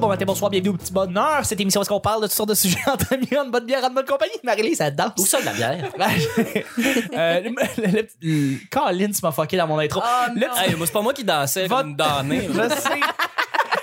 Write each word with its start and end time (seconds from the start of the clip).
bonjour, 0.00 0.08
bon 0.08 0.08
matin, 0.08 0.24
bonsoir, 0.24 0.50
bienvenue 0.50 0.70
au 0.70 0.76
petit 0.76 0.92
bonheur. 0.92 1.44
Cette 1.44 1.60
émission, 1.60 1.82
est-ce 1.82 1.88
qu'on 1.90 2.00
parle 2.00 2.22
de 2.22 2.26
toutes 2.26 2.34
sortes 2.34 2.48
de 2.48 2.54
sujets 2.56 2.78
entre 2.86 3.12
amis, 3.12 3.28
en 3.38 3.46
bonne 3.46 3.66
bière, 3.66 3.84
en 3.84 3.90
bonne 3.90 4.06
compagnie? 4.06 4.32
Marie-Lise, 4.42 4.78
ça 4.78 4.90
danse. 4.90 5.12
Où 5.18 5.26
ça 5.26 5.40
de 5.40 5.44
la 5.46 5.52
bière? 5.52 5.90
euh, 7.16 7.40
le, 7.42 8.08
le, 8.22 8.56
Colin, 8.70 9.10
tu 9.10 9.20
m'as 9.22 9.32
fucké 9.32 9.56
dans 9.56 9.66
mon 9.66 9.78
intro. 9.78 10.00
Hey, 10.64 10.74
moi, 10.74 10.86
c'est 10.86 10.92
pas 10.92 11.02
moi 11.02 11.12
qui 11.12 11.24
dansais 11.24 11.66
Votre- 11.66 11.82
comme 11.82 11.96
damné. 11.96 12.48
Je 12.48 12.68
sais. 12.80 13.00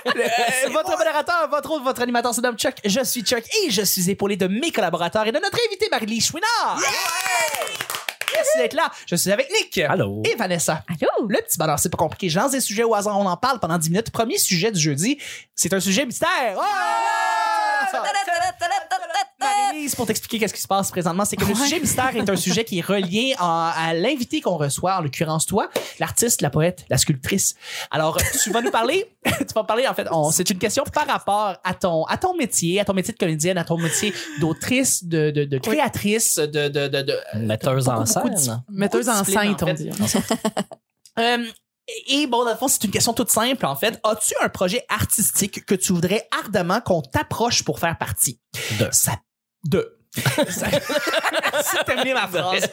Euh, 0.08 0.70
votre 0.72 0.98
modérateur, 0.98 1.50
votre 1.52 1.70
autre, 1.72 1.84
votre 1.84 2.02
animateur 2.02 2.34
se 2.34 2.42
nomme 2.42 2.58
Chuck. 2.58 2.76
Je 2.84 3.04
suis 3.04 3.22
Chuck 3.22 3.44
et 3.66 3.70
je 3.70 3.82
suis 3.82 4.10
épaulé 4.10 4.38
de 4.38 4.48
mes 4.48 4.72
collaborateurs 4.72 5.28
et 5.28 5.32
de 5.32 5.40
notre 5.40 5.60
invité 5.68 5.88
Marie-Lise 5.92 6.28
Chouinard. 6.28 6.80
Merci 8.34 8.58
d'être 8.58 8.74
là. 8.74 8.92
Je 9.08 9.16
suis 9.16 9.32
avec 9.32 9.50
Nick. 9.52 9.78
Allô? 9.80 10.22
Et 10.26 10.36
Vanessa. 10.36 10.84
Allô? 10.88 11.28
Le 11.28 11.42
petit 11.42 11.58
bonheur, 11.58 11.80
c'est 11.80 11.90
pas 11.90 11.98
compliqué. 11.98 12.30
Je 12.30 12.40
lance 12.40 12.52
des 12.52 12.62
sujets 12.62 12.84
au 12.84 12.94
hasard, 12.94 13.20
on 13.20 13.26
en 13.26 13.38
parle 13.38 13.60
pendant 13.60 13.78
10 13.78 13.90
minutes. 13.90 14.12
Premier 14.12 14.38
sujet 14.38 14.72
du 14.72 14.80
jeudi, 14.80 15.18
c'est 15.56 15.74
un 15.74 15.80
sujet 15.80 16.06
mystère. 16.06 16.58
Ah! 16.60 17.18
Pour 19.96 20.06
t'expliquer 20.06 20.40
qu'est-ce 20.40 20.54
qui 20.54 20.62
se 20.62 20.68
passe 20.68 20.92
présentement, 20.92 21.26
c'est 21.26 21.36
que 21.36 21.46
le 21.46 21.56
sujet 21.56 21.80
mystère 21.80 22.16
est 22.16 22.30
un 22.30 22.36
sujet 22.36 22.64
qui 22.64 22.80
est 22.80 22.86
relié 22.86 23.36
à, 23.38 23.72
à 23.90 23.94
l'invité 23.94 24.42
qu'on 24.42 24.58
reçoit, 24.58 24.98
en 24.98 25.02
l'occurrence 25.02 25.46
toi, 25.46 25.70
l'artiste, 26.00 26.42
la 26.42 26.50
poète, 26.50 26.86
la 26.90 26.98
sculptrice. 26.98 27.56
Alors, 27.92 28.18
tu 28.44 28.52
vas 28.52 28.62
nous 28.62 28.72
parler, 28.72 29.06
tu 29.26 29.54
vas 29.56 29.64
parler 29.64 29.88
en 29.88 29.94
fait, 29.94 30.08
on- 30.12 30.32
c'est 30.32 30.50
une 30.50 30.60
question 30.60 30.84
par 30.94 31.08
rapport 31.08 31.56
à 31.64 31.74
ton, 31.74 32.04
à 32.06 32.18
ton 32.18 32.36
métier, 32.36 32.80
à 32.80 32.86
ton 32.86 32.94
métier 32.94 33.14
de 33.14 33.18
comédienne, 33.20 33.58
à 33.58 33.64
ton 33.64 33.78
métier 33.78 34.14
d'autrice, 34.40 35.04
de, 35.04 35.32
de, 35.32 35.46
de 35.46 35.58
créatrice, 35.58 36.36
de, 36.38 36.46
de, 36.68 36.88
de, 36.88 37.02
de 37.02 37.18
Metteuse 37.36 37.88
en 37.90 38.06
scène. 38.06 38.64
Metteuse 38.70 39.10
en 39.10 39.22
on 39.22 39.24
fait. 39.24 39.74
dit. 39.74 39.90
Euh, 41.20 41.44
et 42.10 42.28
bon, 42.28 42.44
dans 42.44 42.52
le 42.52 42.58
fond, 42.58 42.68
c'est 42.68 42.84
une 42.84 42.92
question 42.92 43.12
toute 43.14 43.32
simple, 43.32 43.66
en 43.66 43.76
fait. 43.76 44.00
As-tu 44.04 44.36
un 44.44 44.50
projet 44.50 44.86
artistique 44.90 45.66
que 45.66 45.74
tu 45.74 45.94
voudrais 45.94 46.28
ardemment 46.44 46.80
qu'on 46.82 47.02
t'approche 47.02 47.64
pour 47.64 47.80
faire 47.80 47.98
partie? 47.98 48.40
De. 48.80 48.88
Ça, 48.92 49.14
de. 49.66 49.94
C'est 50.18 51.84
terminé 51.86 52.14
ma 52.14 52.28
phrase. 52.28 52.68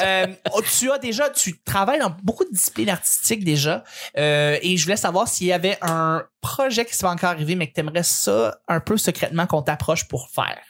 Euh, 0.00 0.26
oh, 0.52 0.60
tu 0.78 0.92
as 0.92 0.98
déjà, 0.98 1.28
tu 1.30 1.60
travailles 1.62 1.98
dans 1.98 2.14
beaucoup 2.22 2.44
de 2.44 2.50
disciplines 2.50 2.90
artistiques 2.90 3.42
déjà, 3.44 3.82
euh, 4.16 4.58
et 4.62 4.76
je 4.76 4.84
voulais 4.84 4.96
savoir 4.96 5.26
s'il 5.26 5.48
y 5.48 5.52
avait 5.52 5.76
un 5.82 6.24
projet 6.40 6.84
qui 6.84 6.94
s'est 6.94 7.02
pas 7.02 7.10
encore 7.10 7.30
arrivé, 7.30 7.56
mais 7.56 7.66
que 7.68 7.72
t'aimerais 7.74 8.02
ça 8.04 8.58
un 8.68 8.78
peu 8.80 8.96
secrètement 8.96 9.46
qu'on 9.46 9.62
t'approche 9.62 10.06
pour 10.06 10.28
faire. 10.28 10.60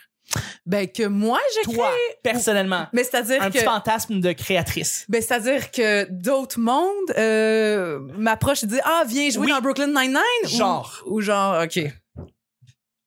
Ben, 0.64 0.88
que 0.90 1.02
moi, 1.06 1.38
je 1.56 1.70
Toi, 1.70 1.86
crée. 1.90 2.16
personnellement, 2.22 2.86
Mais 2.94 3.04
c'est-à-dire 3.04 3.42
un 3.42 3.50
que. 3.50 3.58
petit 3.58 3.64
fantasme 3.64 4.20
de 4.20 4.32
créatrice. 4.32 5.04
Ben, 5.10 5.20
c'est-à-dire 5.20 5.70
que 5.70 6.06
d'autres 6.10 6.58
mondes 6.58 7.10
euh, 7.18 7.98
m'approchent 8.16 8.62
et 8.64 8.66
disent 8.66 8.80
Ah, 8.84 9.02
viens 9.06 9.28
jouer 9.28 9.46
Oui. 9.46 9.52
dans 9.52 9.60
Brooklyn 9.60 9.88
Nine-Nine. 9.88 10.20
ou- 10.44 10.48
Genre. 10.48 11.02
Ou, 11.06 11.20
genre, 11.20 11.62
OK. 11.64 11.78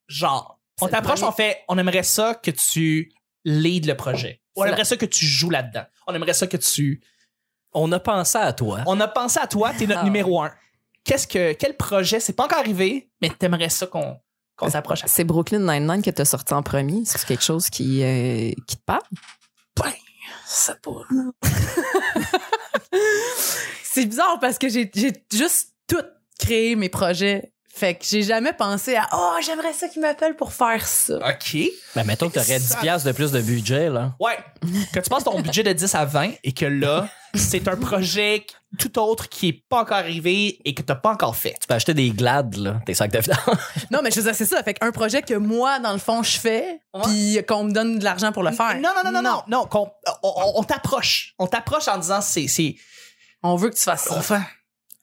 genre, 0.07 0.56
on 0.81 0.87
t'approche, 0.87 1.23
on 1.23 1.31
fait, 1.31 1.63
on 1.67 1.77
aimerait 1.77 2.03
ça 2.03 2.35
que 2.35 2.51
tu 2.51 3.11
lead 3.45 3.85
le 3.85 3.95
projet. 3.95 4.41
On 4.55 4.65
aimerait 4.65 4.85
ça 4.85 4.97
que 4.97 5.05
tu 5.05 5.25
joues 5.25 5.49
là-dedans. 5.49 5.83
On 6.07 6.13
aimerait 6.15 6.33
ça 6.33 6.47
que 6.47 6.57
tu. 6.57 7.01
On 7.73 7.91
a 7.91 7.99
pensé 7.99 8.37
à 8.37 8.53
toi. 8.53 8.81
On 8.87 8.99
a 8.99 9.07
pensé 9.07 9.39
à 9.39 9.47
toi, 9.47 9.71
t'es 9.77 9.85
notre 9.87 10.01
Ah. 10.01 10.05
numéro 10.05 10.41
un. 10.41 10.51
Qu'est-ce 11.03 11.27
que, 11.27 11.53
quel 11.53 11.77
projet, 11.77 12.19
c'est 12.19 12.33
pas 12.33 12.45
encore 12.45 12.59
arrivé, 12.59 13.09
mais 13.21 13.29
t'aimerais 13.29 13.69
ça 13.69 13.87
qu'on, 13.87 14.19
qu'on 14.55 14.69
s'approche 14.69 15.03
à 15.03 15.07
C'est 15.07 15.23
Brooklyn 15.23 15.59
Nine-Nine 15.59 16.01
que 16.01 16.09
t'as 16.09 16.25
sorti 16.25 16.53
en 16.53 16.63
premier. 16.63 17.03
C'est 17.05 17.23
quelque 17.25 17.43
chose 17.43 17.69
qui, 17.69 18.03
euh, 18.03 18.51
qui 18.67 18.77
te 18.77 18.83
parle? 18.85 19.03
Ben, 19.77 19.93
ça 20.45 20.75
pas. 20.75 20.91
C'est 23.83 24.05
bizarre 24.05 24.39
parce 24.39 24.57
que 24.57 24.69
j'ai 24.69 24.89
j'ai 24.93 25.13
juste 25.31 25.73
tout 25.87 26.03
créé 26.39 26.75
mes 26.75 26.89
projets. 26.89 27.51
Fait 27.73 27.93
que 27.93 28.03
j'ai 28.05 28.23
jamais 28.23 28.53
pensé 28.53 28.95
à 28.95 29.07
Oh, 29.13 29.35
j'aimerais 29.45 29.73
ça 29.73 29.87
qu'ils 29.87 30.01
m'appellent 30.01 30.35
pour 30.35 30.51
faire 30.51 30.87
ça. 30.87 31.17
OK. 31.17 31.57
Ben, 31.95 32.03
mettons 32.05 32.27
que 32.29 32.33
t'aurais 32.33 32.57
10 32.59 32.69
Ça- 32.69 32.77
piastres 32.77 33.07
de 33.07 33.11
plus 33.13 33.31
de 33.31 33.39
budget, 33.39 33.89
là. 33.89 34.15
Ouais. 34.19 34.37
que 34.93 34.99
tu 34.99 35.09
passes 35.09 35.23
ton 35.23 35.39
budget 35.39 35.61
de 35.61 35.73
10 35.73 35.93
à 35.93 36.05
20 36.05 36.31
et 36.43 36.53
que 36.53 36.65
là, 36.65 37.07
c'est 37.35 37.67
un 37.67 37.75
projet 37.75 38.45
tout 38.79 38.97
autre 38.99 39.29
qui 39.29 39.49
est 39.49 39.63
pas 39.69 39.81
encore 39.81 39.97
arrivé 39.97 40.59
et 40.65 40.73
que 40.73 40.81
t'as 40.81 40.95
pas 40.95 41.11
encore 41.11 41.35
fait. 41.35 41.55
Tu 41.61 41.67
peux 41.67 41.75
acheter 41.75 41.93
des 41.93 42.09
glades, 42.09 42.55
là, 42.55 42.81
tes 42.85 42.95
sacs 42.95 43.11
de 43.11 43.19
vidange. 43.19 43.37
Non, 43.91 43.99
mais 44.03 44.09
je 44.09 44.15
veux 44.17 44.23
dire, 44.23 44.33
c'est 44.35 44.45
ça. 44.45 44.63
Fait 44.63 44.73
qu'un 44.73 44.91
projet 44.91 45.21
que 45.21 45.35
moi, 45.35 45.77
dans 45.79 45.93
le 45.93 45.99
fond, 45.99 46.23
je 46.23 46.37
fais, 46.39 46.79
puis 47.03 47.39
qu'on 47.47 47.65
me 47.65 47.71
donne 47.71 47.99
de 47.99 48.03
l'argent 48.03 48.31
pour 48.31 48.41
le 48.43 48.51
faire. 48.53 48.75
Non, 48.81 48.89
non, 48.95 49.03
non, 49.05 49.11
non, 49.11 49.21
non, 49.21 49.43
non, 49.47 49.65
qu'on- 49.67 49.91
on, 50.23 50.33
on- 50.35 50.59
on 50.59 50.63
t'approche. 50.63 51.35
On 51.37 51.45
t'approche 51.45 51.87
en 51.87 51.99
disant 51.99 52.21
c'est, 52.21 52.47
c'est, 52.47 52.75
On 53.43 53.55
veut 53.55 53.69
que 53.69 53.75
tu 53.75 53.83
fasses 53.83 54.05
ça. 54.05 54.41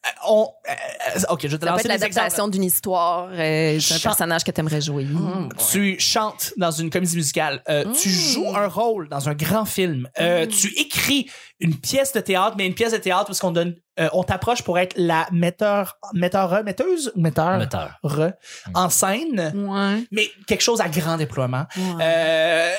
Euh, 0.07 0.09
On, 0.29 0.49
euh, 0.69 1.21
ok, 1.31 1.41
je 1.43 1.49
vais 1.49 1.59
te 1.59 1.65
Ça 1.65 1.71
peut 1.73 1.77
lancer 1.77 1.89
l'adaptation 1.89 2.49
d'une 2.49 2.65
histoire, 2.65 3.29
euh, 3.33 3.79
d'un 3.79 3.99
personnage 4.03 4.45
que 4.45 4.51
t'aimerais 4.51 4.81
jouer. 4.81 5.05
Mm. 5.05 5.49
Tu 5.71 5.99
chantes 5.99 6.53
dans 6.57 6.71
une 6.71 6.91
comédie 6.91 7.17
musicale. 7.17 7.63
Euh, 7.69 7.85
Tu 7.99 8.09
Mm. 8.09 8.13
joues 8.13 8.55
un 8.57 8.69
rôle 8.69 9.09
dans 9.09 9.29
un 9.29 9.35
grand 9.35 9.65
film. 9.65 10.09
Euh, 10.21 10.47
Tu 10.47 10.69
écris 10.79 11.31
une 11.61 11.77
pièce 11.77 12.13
de 12.13 12.21
théâtre, 12.21 12.57
mais 12.59 12.67
une 12.67 12.75
pièce 12.75 12.93
de 12.93 12.99
théâtre 12.99 13.27
parce 13.27 13.39
qu'on 13.41 13.51
donne, 13.51 13.77
euh, 14.01 14.09
on 14.13 14.23
t'approche 14.25 14.63
pour 14.63 14.79
être 14.79 14.95
la 14.97 15.27
metteur, 15.33 15.99
metteur, 16.15 16.65
metteuse 16.65 17.13
ou 17.15 17.21
metteur, 17.21 17.59
Metteur. 17.59 17.99
re, 18.03 18.31
en 18.75 18.91
scène, 18.91 19.53
Ouais. 19.55 20.05
mais 20.11 20.29
quelque 20.47 20.63
chose 20.63 20.81
à 20.81 20.89
grand 20.89 21.17
déploiement. 21.17 21.67
ouais. 21.77 22.03
Euh, 22.03 22.73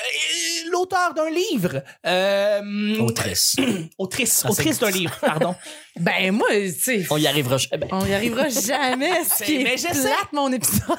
l'auteur 0.72 1.14
d'un 1.14 1.30
livre. 1.30 1.82
Euh, 2.06 2.98
Autrice. 2.98 3.56
Autrice. 3.98 4.42
Ah, 4.44 4.50
autrice 4.50 4.78
d'un 4.78 4.90
livre, 5.00 5.16
pardon. 5.20 5.54
Ben, 5.98 6.32
moi, 6.32 6.48
tu 6.50 6.72
sais. 6.72 7.06
On 7.10 7.16
y 7.16 7.26
arrivera 7.26 7.56
jamais. 7.56 7.88
On 7.92 8.04
y 8.04 8.12
arrivera 8.12 8.48
jamais. 8.66 9.24
Ce 9.24 9.42
qui 9.44 9.58
Mais 9.64 9.74
est 9.74 9.76
j'essaie. 9.78 10.02
plate, 10.08 10.32
mon 10.32 10.52
épisode. 10.52 10.98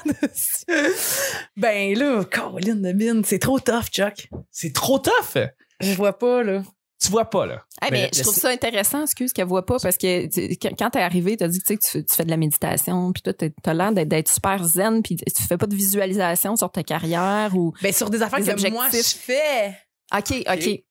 ben 1.56 1.98
là, 1.98 2.24
Caroline 2.26 2.82
de 2.82 2.92
Mine, 2.92 3.24
c'est 3.26 3.40
trop 3.40 3.60
tough, 3.60 3.86
Chuck. 3.92 4.30
C'est 4.52 4.74
trop 4.74 5.00
tough. 5.00 5.38
Je 5.80 5.94
vois 5.94 6.18
pas, 6.18 6.44
là. 6.44 6.64
Tu 7.00 7.12
vois 7.12 7.26
pas, 7.30 7.46
là. 7.46 7.64
Mais 7.92 8.06
le- 8.06 8.10
je 8.18 8.22
trouve 8.24 8.34
ça 8.34 8.50
intéressant, 8.50 9.04
excuse 9.04 9.32
qu'elle 9.32 9.46
voit 9.48 9.66
pas, 9.66 9.78
parce 9.82 9.98
que 9.98 10.26
tu- 10.28 10.58
quand 10.78 10.90
t'es 10.90 11.00
arrivé, 11.00 11.38
t'as 11.38 11.48
dit 11.48 11.60
que 11.60 11.64
tu 11.66 11.74
sais, 11.74 11.78
que 11.78 12.10
tu 12.10 12.16
fais- 12.16 12.26
de 12.26 12.30
la 12.32 12.38
méditation, 12.38 13.12
puis 13.14 13.22
toi, 13.22 13.34
t'as 13.34 13.74
l'air 13.74 13.92
d'être- 13.92 14.32
super 14.32 14.64
zen, 14.64 15.04
puis 15.04 15.16
tu 15.16 15.44
fais 15.44 15.58
pas 15.58 15.68
de 15.68 15.76
visualisation 15.76 16.56
sur 16.56 16.72
ta 16.72 16.82
carrière 16.84 17.52
ou. 17.56 17.72
Ben, 17.84 17.94
sur 17.94 18.10
des 18.10 18.22
affaires 18.24 18.40
Des 18.40 18.46
que 18.52 18.70
moi, 18.72 18.86
je 18.92 18.98
objectifs. 18.98 19.22
fais. 19.22 19.78
Ok, 20.18 20.44
ok. 20.50 20.84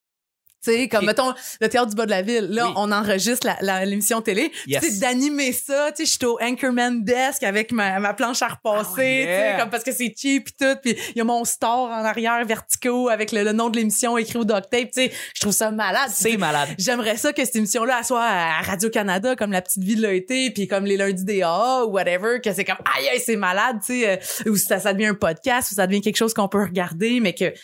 Tu 0.63 0.71
sais, 0.71 0.87
comme 0.87 1.05
mettons 1.05 1.33
le 1.61 1.69
théâtre 1.69 1.87
du 1.89 1.95
bas 1.95 2.05
de 2.05 2.11
la 2.11 2.21
ville. 2.21 2.47
Là, 2.49 2.67
Oui. 2.67 2.73
on 2.77 2.91
enregistre 2.91 3.47
l'émission 3.85 4.21
télé. 4.21 4.51
Yes. 4.65 4.81
Tu 4.83 4.89
sais, 4.91 4.99
d'animer 4.99 5.53
ça. 5.53 5.91
Tu 5.91 6.05
sais, 6.05 6.05
je 6.05 6.17
suis 6.17 6.25
au 6.25 6.37
Anchorman 6.41 7.03
Desk 7.03 7.43
avec 7.43 7.71
ma, 7.71 7.99
ma 7.99 8.13
planche 8.13 8.41
à 8.41 8.47
repasser. 8.47 8.91
Oh, 8.97 8.99
yeah. 9.01 9.25
Tu 9.47 9.51
sais, 9.53 9.59
comme 9.59 9.69
parce 9.69 9.83
que 9.83 9.91
c'est 9.93 10.13
cheap 10.17 10.47
et 10.49 10.65
tout. 10.65 10.79
Puis 10.83 10.97
il 11.15 11.17
y 11.17 11.21
a 11.21 11.23
mon 11.23 11.45
store 11.45 11.89
en 11.89 12.03
arrière 12.03 12.43
verticaux 12.45 13.09
avec 13.09 13.31
le, 13.31 13.43
le 13.43 13.51
nom 13.53 13.69
de 13.69 13.77
l'émission 13.77 14.17
écrit 14.17 14.37
au 14.39 14.45
duct 14.45 14.69
tape. 14.69 14.91
Tu 14.91 15.03
sais, 15.03 15.11
je 15.35 15.41
trouve 15.41 15.53
ça 15.53 15.71
malade. 15.71 16.09
C'est 16.11 16.37
malade. 16.37 16.69
J'aimerais 16.77 17.17
ça 17.17 17.33
que 17.33 17.45
cette 17.45 17.55
émission-là 17.55 18.03
soit 18.03 18.23
à 18.23 18.61
Radio-Canada 18.61 19.35
comme 19.35 19.51
La 19.51 19.61
Petite 19.61 19.83
Vie 19.83 19.95
l'a 19.95 20.13
été, 20.13 20.49
puis 20.51 20.67
comme 20.67 20.85
les 20.85 20.97
lundis 20.97 21.23
des 21.23 21.41
AA 21.43 21.85
ou 21.85 21.91
whatever, 21.91 22.39
que 22.43 22.51
c'est 22.53 22.65
comme 22.65 22.77
aïe 22.97 23.07
aïe 23.09 23.21
c'est 23.23 23.35
malade, 23.35 23.77
tu 23.85 24.01
sais, 24.01 24.19
euh, 24.45 24.49
ou 24.51 24.55
ça, 24.57 24.79
ça 24.79 24.93
devient 24.93 25.07
un 25.07 25.13
podcast, 25.15 25.71
ou 25.71 25.75
ça 25.75 25.85
devient 25.87 26.01
quelque 26.01 26.17
chose 26.17 26.33
qu'on 26.33 26.47
peut 26.47 26.63
regarder, 26.63 27.19
mais 27.19 27.33
que, 27.33 27.49
tu 27.49 27.57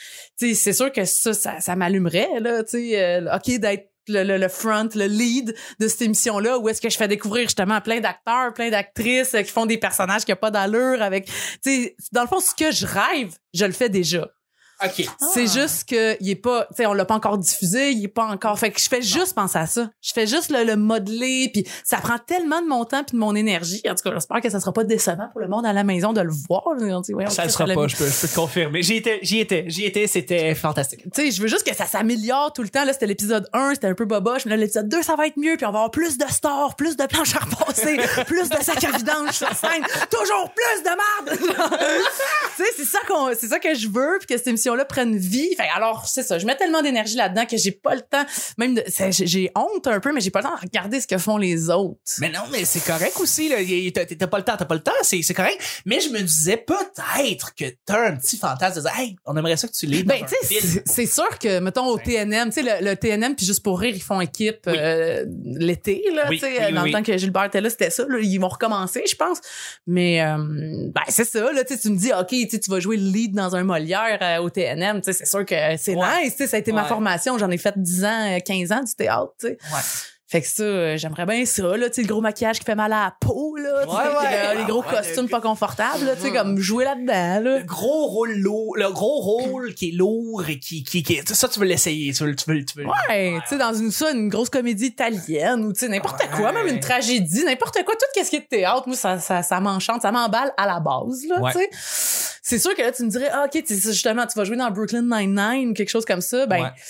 sais, 0.50 0.54
c'est 0.54 0.74
sûr 0.74 0.92
que 0.92 1.06
ça, 1.06 1.34
ça, 1.34 1.60
ça 1.60 1.76
m'allumerait, 1.76 2.30
là, 2.40 2.64
tu 2.64 2.72
sais, 2.72 2.83
euh, 2.96 3.36
ok 3.36 3.60
d'être 3.60 3.90
le, 4.08 4.38
le, 4.38 4.48
front, 4.50 4.90
le 4.96 5.06
lead 5.06 5.56
de 5.80 5.88
cette 5.88 6.02
émission-là, 6.02 6.60
où 6.60 6.68
est-ce 6.70 6.82
que 6.82 6.90
je 6.90 6.98
fais 6.98 7.08
découvrir 7.08 7.44
justement 7.44 7.80
plein 7.82 8.00
d'acteurs, 8.00 8.54
plein 8.54 8.70
d'actrices 8.70 9.34
euh, 9.34 9.42
qui 9.42 9.52
font 9.52 9.66
des 9.66 9.78
personnages 9.78 10.26
qui 10.26 10.32
n'ont 10.32 10.38
pas 10.38 10.52
d'allure 10.52 11.02
avec, 11.02 11.30
dans 12.12 12.22
le 12.22 12.28
fond, 12.28 12.40
ce 12.40 12.54
que 12.54 12.72
je 12.72 12.86
rêve, 12.86 13.34
je 13.54 13.66
le 13.66 13.72
fais 13.72 13.90
déjà. 13.90 14.28
OK. 14.86 15.06
C'est 15.34 15.48
juste 15.48 15.88
que 15.90 16.18
il 16.22 16.30
est 16.30 16.36
pas, 16.36 16.66
tu 16.70 16.76
sais, 16.78 16.86
on 16.86 16.94
l'a 16.94 17.06
pas 17.06 17.16
encore 17.16 17.38
diffusé, 17.38 17.92
il 17.92 18.04
est 18.04 18.08
pas 18.10 18.26
encore. 18.26 18.58
Fait 18.60 18.72
que 18.72 18.80
je 18.80 18.88
fais 18.88 19.02
juste 19.02 19.34
penser 19.36 19.58
à 19.58 19.66
ça. 19.66 19.90
Je 20.02 20.12
fais 20.14 20.28
juste 20.28 20.50
le, 20.52 20.64
le 20.64 20.76
modeler, 20.76 21.50
puis 21.54 21.66
ça 21.84 21.98
prend 21.98 22.18
tellement 22.18 22.62
de 22.62 22.68
mon 22.68 22.86
temps 22.86 23.04
puis 23.04 23.16
de 23.16 23.20
mon 23.20 23.36
énergie. 23.36 23.82
En 23.88 23.96
tout 23.96 24.04
cas, 24.04 24.12
j'espère 24.14 24.42
que 24.42 24.50
ça 24.50 24.60
sera 24.60 24.74
pas 24.74 24.84
décevant 24.84 25.28
pour 25.32 25.42
le 25.42 25.48
monde 25.48 25.66
à 25.66 25.74
la 25.74 25.84
maison 25.84 26.14
de 26.14 26.22
le 26.22 26.32
voir. 26.50 26.64
Dit, 27.02 27.14
ouais, 27.14 27.30
Ça 27.30 27.44
le 27.46 27.50
sera 27.50 27.66
la- 27.66 27.76
pas, 27.76 27.88
je 27.88 27.96
peux, 27.96 28.08
je 28.08 28.22
peux 28.22 28.28
te 28.28 28.36
confirmer. 28.36 28.82
J'y 28.84 28.96
étais, 28.98 29.20
j'y 29.22 29.40
étais, 29.40 29.66
j'y 29.68 29.86
étais, 29.86 30.08
c'était 30.08 30.54
fantastique. 30.56 31.04
Tu 31.04 31.10
sais, 31.14 31.32
je 31.32 31.42
veux 31.42 31.48
juste 31.48 31.66
que 31.68 31.76
ça 31.76 31.86
s'améliore 31.86 32.52
tout 32.54 32.62
le 32.64 32.70
temps. 32.70 32.84
Là, 32.86 32.94
c'était 32.94 33.08
l'épisode 33.08 33.48
1, 33.54 33.76
c'était 33.76 33.88
un 33.88 33.94
peu 33.96 34.06
boboche, 34.06 34.46
mais 34.46 34.52
là, 34.52 34.58
l'épisode 34.58 34.90
2, 34.90 35.02
ça 35.02 35.16
va 35.16 35.28
être 35.28 35.38
mieux, 35.38 35.56
puis 35.58 35.66
on 35.66 35.72
va 35.72 35.80
avoir 35.80 35.92
plus 35.92 36.18
de 36.18 36.26
stars, 36.30 36.76
plus 36.76 36.98
de 36.98 37.06
planches 37.06 37.36
à 37.36 37.40
repasser, 37.40 37.98
plus 38.28 38.50
de 38.50 38.56
sacs 38.62 38.84
à 38.84 38.92
vidange 38.98 39.32
sur 39.32 39.50
scène, 39.54 39.84
toujours 40.10 40.52
plus 40.54 40.84
de 40.84 40.90
merde. 40.90 41.40
tu 42.58 42.64
sais, 42.64 42.70
c'est 42.78 42.86
ça 42.86 43.00
qu'on, 43.08 43.32
c'est 43.40 43.48
ça 43.48 43.60
que 43.60 43.74
je 43.74 43.88
veux, 43.88 44.18
puis 44.20 44.28
que 44.28 44.38
cette 44.38 44.48
émission 44.48 44.73
émissions-là 44.74 44.86
prennent 44.86 45.18
vie. 45.18 45.50
Alors, 45.76 46.08
c'est 46.08 46.24
ça. 46.24 46.38
Je 46.40 46.46
mets 46.46 46.56
tellement 46.56 46.82
d'énergie 46.82 47.16
là-dedans 47.16 47.46
que 47.46 47.58
j'ai 47.58 47.72
pas 47.72 47.96
le 47.96 48.02
temps, 48.02 48.24
même 48.58 48.76
de, 48.76 48.84
j'ai 49.12 49.52
honte 49.56 49.88
un 49.88 50.00
peu, 50.00 50.12
mais 50.14 50.22
j'ai 50.22 50.32
pas 50.32 50.40
le 50.40 50.46
temps 50.46 50.56
de 50.56 50.62
regarder 50.62 51.00
ce 51.02 51.08
que 51.08 51.18
font 51.18 51.38
les 51.38 51.70
autres. 51.70 52.00
Mais 52.20 52.30
non, 52.30 52.42
mais 52.52 52.66
c'est 52.66 52.84
correct 52.84 53.14
aussi, 53.20 53.50
là. 53.50 53.58
T'as 53.94 54.28
pas 54.28 54.38
le 54.38 54.44
temps, 54.44 54.56
t'as 54.58 54.66
pas 54.66 54.76
le 54.76 54.82
temps, 54.84 54.92
c'est 55.02 55.22
correct. 55.34 55.60
Mais 55.86 56.00
je 56.00 56.10
me 56.10 56.20
disais 56.22 56.58
peut-être 56.58 57.56
que 57.56 57.66
t'as 57.86 58.08
un 58.10 58.16
petit 58.16 58.38
fantasme 58.38 58.78
de 58.78 58.82
dire, 58.82 59.00
hey, 59.00 59.16
on 59.26 59.36
aimerait 59.38 59.58
ça 59.58 59.68
que 59.68 59.74
tu 59.74 59.86
lis 59.86 60.04
Ben, 60.04 60.24
c'est- 60.86 61.06
sûr 61.14 61.38
que, 61.38 61.60
mettons, 61.60 61.88
au 61.88 61.98
TNM, 61.98 62.50
tu 62.52 62.64
sais, 62.64 62.80
le, 62.82 62.86
le 62.90 62.96
TNM, 62.96 63.36
puis 63.36 63.46
juste 63.46 63.62
pour 63.64 63.80
rire, 63.80 63.94
ils 63.96 64.02
font 64.02 64.20
équipe 64.22 64.62
Oui. 64.68 64.74
euh, 64.78 65.26
l'été, 65.44 66.04
là, 66.16 66.26
Oui, 66.30 66.40
tu 66.40 66.46
sais, 66.46 66.52
oui, 66.60 66.66
oui, 66.68 66.74
dans 66.74 66.84
le 66.86 66.92
temps 66.92 67.04
que 67.04 67.18
Gilbert 67.18 67.44
était 67.46 67.62
là, 67.62 67.70
c'était 67.70 67.90
ça, 67.90 68.04
là, 68.08 68.18
ils 68.20 68.38
vont 68.40 68.48
recommencer, 68.48 69.04
je 69.10 69.16
pense. 69.16 69.40
Mais, 69.86 70.22
euh, 70.24 70.38
ben, 70.94 71.02
c'est 71.10 71.26
ça, 71.26 71.52
là, 71.52 71.64
tu 71.64 71.74
me 71.90 71.98
dis, 71.98 72.12
OK, 72.14 72.30
tu 72.30 72.72
vas 72.72 72.80
jouer 72.80 72.98
le 72.98 73.04
lead 73.12 73.34
dans 73.36 73.56
un 73.56 73.64
Molière 73.64 74.18
euh, 74.22 74.38
au 74.42 74.50
TNM, 74.54 75.02
tu 75.02 75.06
sais, 75.06 75.14
c'est 75.14 75.26
sûr 75.26 75.46
que 75.46 75.56
c'est 75.78 75.96
Ouais. 75.96 76.24
nice, 76.24 76.32
tu 76.36 76.44
sais, 76.44 76.48
ça 76.48 76.58
a 76.58 76.60
été 76.60 76.72
ma 76.72 76.86
formation, 76.86 77.38
j'en 77.38 77.50
ai 77.50 77.58
fait 77.58 77.74
10 77.76 78.06
ans, 78.06 78.36
euh, 78.36 78.40
15 78.40 78.72
ans 78.72 78.84
du 78.84 78.94
théâtre, 78.96 79.34
tu 79.40 79.48
sais. 79.48 79.58
Ouais. 79.74 79.82
Fait 80.34 80.42
que 80.42 80.48
ça, 80.48 80.64
euh, 80.64 80.98
j'aimerais 80.98 81.28
bien 81.28 81.46
ça, 81.46 81.78
là, 81.78 81.90
tu 81.92 81.96
sais, 81.98 82.02
le 82.02 82.08
gros 82.08 82.20
maquillage 82.20 82.58
qui 82.58 82.66
fait 82.66 82.74
mal 82.74 82.92
à 82.92 83.04
la 83.04 83.16
peau, 83.20 83.56
là, 83.56 83.86
Ouais, 83.88 83.94
ouais. 83.94 84.34
euh, 84.34 84.54
les 84.56 84.64
gros 84.66 84.82
Ouais, 84.82 84.90
costumes 84.90 85.30
pas 85.30 85.42
confortables, 85.42 86.06
là, 86.06 86.16
tu 86.16 86.24
sais, 86.24 86.30
Mhm. 86.30 86.34
comme 86.34 86.58
jouer 86.58 86.86
là-dedans, 86.86 87.40
là. 87.40 87.60
Le 87.60 87.64
gros 87.64 88.08
rôle 88.08 88.34
lourd, 88.40 88.76
le 88.76 88.90
gros 88.92 89.20
rôle 89.22 89.76
qui 89.76 89.90
est 89.90 89.92
lourd 89.92 90.44
et 90.50 90.58
qui, 90.58 90.84
qui, 90.84 91.04
qui 91.04 91.22
ça, 91.24 91.48
tu 91.48 91.60
veux 91.60 91.68
l'essayer, 91.68 92.12
tu 92.14 92.24
veux, 92.24 92.36
tu 92.36 92.46
veux, 92.50 92.66
tu 92.66 92.80
veux. 92.80 92.86
Ouais, 92.88 93.38
tu 93.44 93.50
sais, 93.50 93.58
dans 93.60 93.76
une, 93.76 93.92
ça, 93.92 94.10
une 94.10 94.28
grosse 94.28 94.50
comédie 94.50 94.88
italienne 94.88 95.64
ou, 95.66 95.72
tu 95.72 95.82
sais, 95.82 95.88
n'importe 95.88 96.24
quoi, 96.36 96.52
même 96.52 96.66
une 96.66 96.80
tragédie, 96.80 97.46
n'importe 97.46 97.84
quoi, 97.86 97.94
tout 97.94 98.06
ce 98.24 98.30
qui 98.32 98.36
est 98.38 98.40
de 98.40 98.46
théâtre, 98.48 98.88
moi, 98.88 98.98
ça, 98.98 99.20
ça, 99.20 99.44
ça 99.44 99.60
m'enchante, 99.60 100.02
ça 100.02 100.12
m'emballe 100.12 100.52
à 100.58 100.66
la 100.66 100.80
base, 100.80 101.28
là, 101.30 101.52
tu 101.52 101.60
sais. 101.60 101.70
C'est 102.42 102.58
sûr 102.58 102.74
que 102.74 102.82
là, 102.82 102.92
tu 102.92 103.04
me 103.04 103.10
dirais, 103.10 103.30
ah, 103.32 103.46
OK, 103.46 103.64
justement, 103.70 104.26
tu 104.26 104.36
vas 104.36 104.46
jouer 104.46 104.58
dans 104.58 104.72
Brooklyn 104.72 105.04
Nine-Nine, 105.04 105.76
quelque 105.76 105.90
chose 105.90 106.06
comme 106.06 106.22
ça, 106.22 106.48
ben, 106.48 106.72
tu 106.76 106.82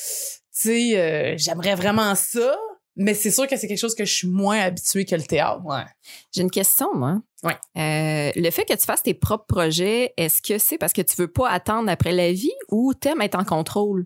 sais, 0.52 0.92
euh, 0.96 1.34
j'aimerais 1.38 1.76
vraiment 1.76 2.16
ça, 2.16 2.56
mais 2.96 3.14
c'est 3.14 3.32
sûr 3.32 3.48
que 3.48 3.58
c'est 3.58 3.68
quelque 3.68 3.80
chose 3.80 3.96
que 3.96 4.06
je 4.06 4.14
suis 4.14 4.28
moins 4.28 4.60
habituée 4.60 5.06
que 5.06 5.16
le 5.16 5.24
théâtre. 5.24 5.62
Ouais. 5.66 5.84
J'ai 6.32 6.42
une 6.42 6.52
question, 6.52 6.94
moi. 6.94 7.22
Ouais. 7.44 7.58
Euh, 7.78 8.32
le 8.36 8.50
fait 8.52 8.66
que 8.66 8.74
tu 8.74 8.86
fasses 8.86 9.04
tes 9.04 9.14
propres 9.14 9.46
projets, 9.48 10.14
est-ce 10.18 10.42
que 10.42 10.58
c'est 10.58 10.78
parce 10.78 10.94
que 10.94 11.02
tu 11.02 11.16
veux 11.18 11.28
pas 11.28 11.50
attendre 11.50 11.90
après 11.90 12.12
la 12.12 12.32
vie 12.32 12.54
ou 12.70 12.94
t'aimes 12.94 13.22
être 13.22 13.36
en 13.36 13.44
contrôle 13.44 14.06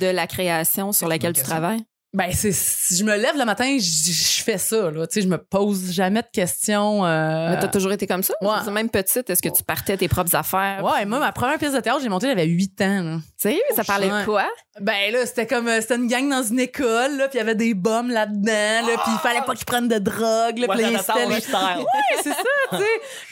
de 0.00 0.06
la 0.06 0.26
création 0.26 0.92
sur 0.92 1.08
laquelle 1.08 1.32
tu 1.32 1.40
question. 1.40 1.50
travailles? 1.56 1.84
Ben, 2.14 2.30
c'est, 2.32 2.52
si 2.52 2.96
je 2.98 3.04
me 3.04 3.16
lève 3.16 3.38
le 3.38 3.44
matin, 3.46 3.76
je, 3.78 3.82
je 4.12 4.42
fais 4.42 4.58
ça, 4.58 4.90
là, 4.90 5.06
tu 5.06 5.14
sais, 5.14 5.22
je 5.22 5.28
me 5.28 5.38
pose 5.38 5.92
jamais 5.92 6.20
de 6.20 6.26
questions, 6.30 7.06
euh, 7.06 7.50
Mais 7.50 7.58
t'as 7.58 7.68
toujours 7.68 7.92
été 7.92 8.06
comme 8.06 8.22
ça? 8.22 8.34
ouais. 8.42 8.70
Même 8.70 8.90
petite, 8.90 9.30
est-ce 9.30 9.40
que 9.40 9.48
tu 9.48 9.62
partais 9.64 9.96
tes 9.96 10.08
propres 10.08 10.34
affaires? 10.34 10.82
Ouais, 10.84 11.06
moi, 11.06 11.18
ma 11.20 11.32
première 11.32 11.58
pièce 11.58 11.72
de 11.72 11.80
théâtre, 11.80 12.00
j'ai 12.02 12.10
monté, 12.10 12.26
j'avais 12.26 12.44
8 12.44 12.80
ans, 12.82 13.02
là. 13.02 13.16
Sérieux? 13.38 13.60
Ça 13.74 13.82
parlait 13.84 14.08
de 14.08 14.24
quoi? 14.26 14.46
Ben 14.80 15.12
là, 15.12 15.26
c'était 15.26 15.46
comme 15.46 15.68
euh, 15.68 15.80
c'était 15.82 15.96
une 15.96 16.06
gang 16.06 16.26
dans 16.30 16.42
une 16.42 16.58
école 16.60 17.16
là, 17.18 17.28
puis 17.28 17.36
il 17.36 17.38
y 17.38 17.40
avait 17.42 17.54
des 17.54 17.74
bombes 17.74 18.08
là-dedans 18.08 18.86
là, 18.86 18.96
puis 19.04 19.12
il 19.12 19.18
fallait 19.18 19.42
pas 19.42 19.54
qu'ils 19.54 19.66
prennent 19.66 19.88
de 19.88 19.98
drogue 19.98 20.56
là, 20.58 20.66
puis 20.76 20.82
là, 20.82 20.88
les- 20.88 21.36
Ouais, 21.78 22.16
c'est 22.22 22.30
ça, 22.30 22.36
tu 22.70 22.76
sais. 22.78 22.84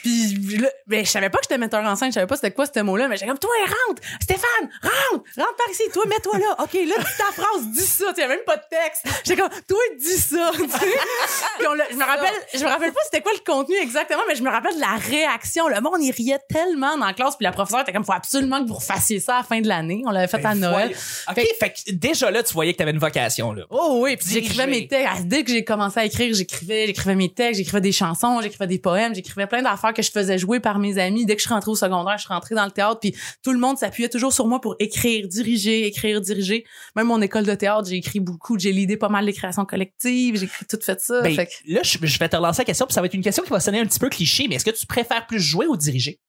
Puis 0.03 0.57
là, 0.57 0.67
ben 0.85 1.03
je 1.03 1.09
savais 1.09 1.31
pas 1.31 1.39
que 1.39 1.45
j'étais 1.45 1.57
metteur 1.57 1.83
en 1.83 1.95
scène, 1.95 2.09
je 2.09 2.13
savais 2.15 2.27
pas 2.27 2.35
c'était 2.35 2.51
quoi 2.51 2.65
ce 2.71 2.79
mot-là, 2.81 3.07
mais 3.07 3.15
j'étais 3.15 3.27
comme 3.27 3.39
toi 3.39 3.49
rentre, 3.87 4.03
Stéphane, 4.21 4.69
rentre, 4.83 5.23
rentre 5.35 5.55
par 5.57 5.69
ici, 5.71 5.81
toi 5.91 6.03
mets-toi 6.07 6.37
là. 6.37 6.63
OK, 6.63 6.73
là 6.73 6.95
dis 6.99 7.17
ta 7.17 7.31
phrase, 7.41 7.67
dis 7.71 7.87
ça, 7.87 8.13
tu 8.15 8.21
même 8.27 8.39
pas 8.45 8.57
de 8.57 8.63
texte. 8.71 9.05
J'étais 9.25 9.41
comme 9.41 9.49
toi 9.67 9.77
dis 9.99 10.17
ça, 10.17 10.51
tu 10.55 10.61
sais. 10.69 10.77
Puis 11.59 11.67
on 11.67 11.73
je 11.91 11.95
me 11.95 12.03
rappelle, 12.03 12.33
je 12.53 12.59
me 12.63 12.69
rappelle 12.69 12.93
pas 12.93 12.99
c'était 13.03 13.21
quoi 13.21 13.31
le 13.33 13.43
contenu 13.45 13.75
exactement, 13.75 14.21
mais 14.27 14.35
je 14.35 14.43
me 14.43 14.49
rappelle 14.49 14.75
de 14.75 14.79
la 14.79 14.95
réaction, 14.95 15.67
le 15.67 15.81
monde 15.81 15.97
il 16.01 16.11
riait 16.11 16.39
tellement 16.49 16.97
dans 16.97 17.05
la 17.05 17.13
classe, 17.13 17.35
puis 17.35 17.43
la 17.43 17.51
professeure 17.51 17.81
était 17.81 17.91
comme 17.93 18.05
faut 18.05 18.13
absolument 18.13 18.63
que 18.63 18.67
vous 18.67 18.75
refassiez 18.75 19.19
ça 19.19 19.35
à 19.35 19.37
la 19.39 19.43
fin 19.43 19.59
de 19.61 19.67
l'année. 19.67 20.01
On 20.07 20.11
l'avait 20.11 20.27
fait 20.27 20.37
à 20.37 20.53
Ben, 20.53 20.55
Noël. 20.55 20.95
voyons. 21.27 21.43
OK, 21.43 21.55
fait, 21.59 21.69
que 21.69 21.91
déjà 21.91 22.31
là, 22.31 22.43
tu 22.43 22.53
voyais 22.53 22.73
que 22.73 22.77
t'avais 22.77 22.91
une 22.91 22.99
vocation, 22.99 23.51
là. 23.53 23.63
Oh 23.69 23.99
oui, 24.01 24.15
puis 24.17 24.25
Diriger. 24.27 24.41
j'écrivais 24.47 24.67
mes 24.67 24.87
textes. 24.87 25.07
Ah, 25.11 25.21
Dès 25.23 25.43
que 25.43 25.51
j'ai 25.51 25.63
commencé 25.63 25.99
à 25.99 26.05
écrire, 26.05 26.33
j'écrivais, 26.33 26.87
j'écrivais 26.87 27.15
mes 27.15 27.29
textes, 27.29 27.57
j'écrivais 27.59 27.81
des 27.81 27.91
chansons, 27.91 28.39
j'écrivais 28.41 28.67
des 28.67 28.79
poèmes, 28.79 29.13
j'écrivais 29.13 29.47
plein 29.47 29.61
d'affaires 29.61 29.93
que 29.93 30.01
je 30.01 30.11
faisais 30.11 30.37
jouer 30.37 30.59
par 30.59 30.79
mes 30.79 30.97
amis. 30.97 31.25
Dès 31.25 31.35
que 31.35 31.41
je 31.41 31.45
suis 31.47 31.53
rentrée 31.53 31.71
au 31.71 31.75
secondaire, 31.75 32.17
je 32.17 32.23
suis 32.23 32.33
rentrée 32.33 32.55
dans 32.55 32.65
le 32.65 32.71
théâtre, 32.71 32.99
puis 32.99 33.15
tout 33.43 33.51
le 33.51 33.59
monde 33.59 33.77
s'appuyait 33.77 34.09
toujours 34.09 34.33
sur 34.33 34.47
moi 34.47 34.61
pour 34.61 34.75
écrire, 34.79 35.27
diriger, 35.27 35.85
écrire, 35.87 36.21
diriger. 36.21 36.65
Même 36.95 37.07
mon 37.07 37.21
école 37.21 37.45
de 37.45 37.55
théâtre, 37.55 37.87
j'ai 37.89 37.95
écrit 37.97 38.19
beaucoup, 38.19 38.57
j'ai 38.61 38.71
l'idée 38.71 38.97
pas 38.97 39.09
mal 39.09 39.25
les 39.25 39.33
créations 39.33 39.65
collectives, 39.65 40.35
j'ai 40.37 40.47
tout 40.69 40.79
fait 40.81 40.99
ça. 41.01 41.21
Ben, 41.21 41.35
Fait 41.35 41.47
que- 41.47 41.51
là, 41.73 41.81
je, 41.83 41.97
je 42.01 42.19
vais 42.19 42.29
te 42.29 42.35
relancer 42.35 42.61
la 42.61 42.65
question, 42.65 42.85
puis 42.85 42.93
ça 42.93 43.01
va 43.01 43.07
être 43.07 43.13
une 43.13 43.23
question 43.23 43.43
qui 43.43 43.49
va 43.49 43.59
sonner 43.59 43.79
un 43.79 43.85
petit 43.85 43.99
peu 43.99 44.09
cliché, 44.09 44.47
mais 44.47 44.55
est-ce 44.55 44.65
que 44.65 44.71
tu 44.71 44.85
préfères 44.85 45.25
plus 45.27 45.39
jouer 45.39 45.67
ou 45.67 45.75
diriger? 45.77 46.19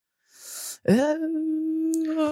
Euh, 0.88 1.14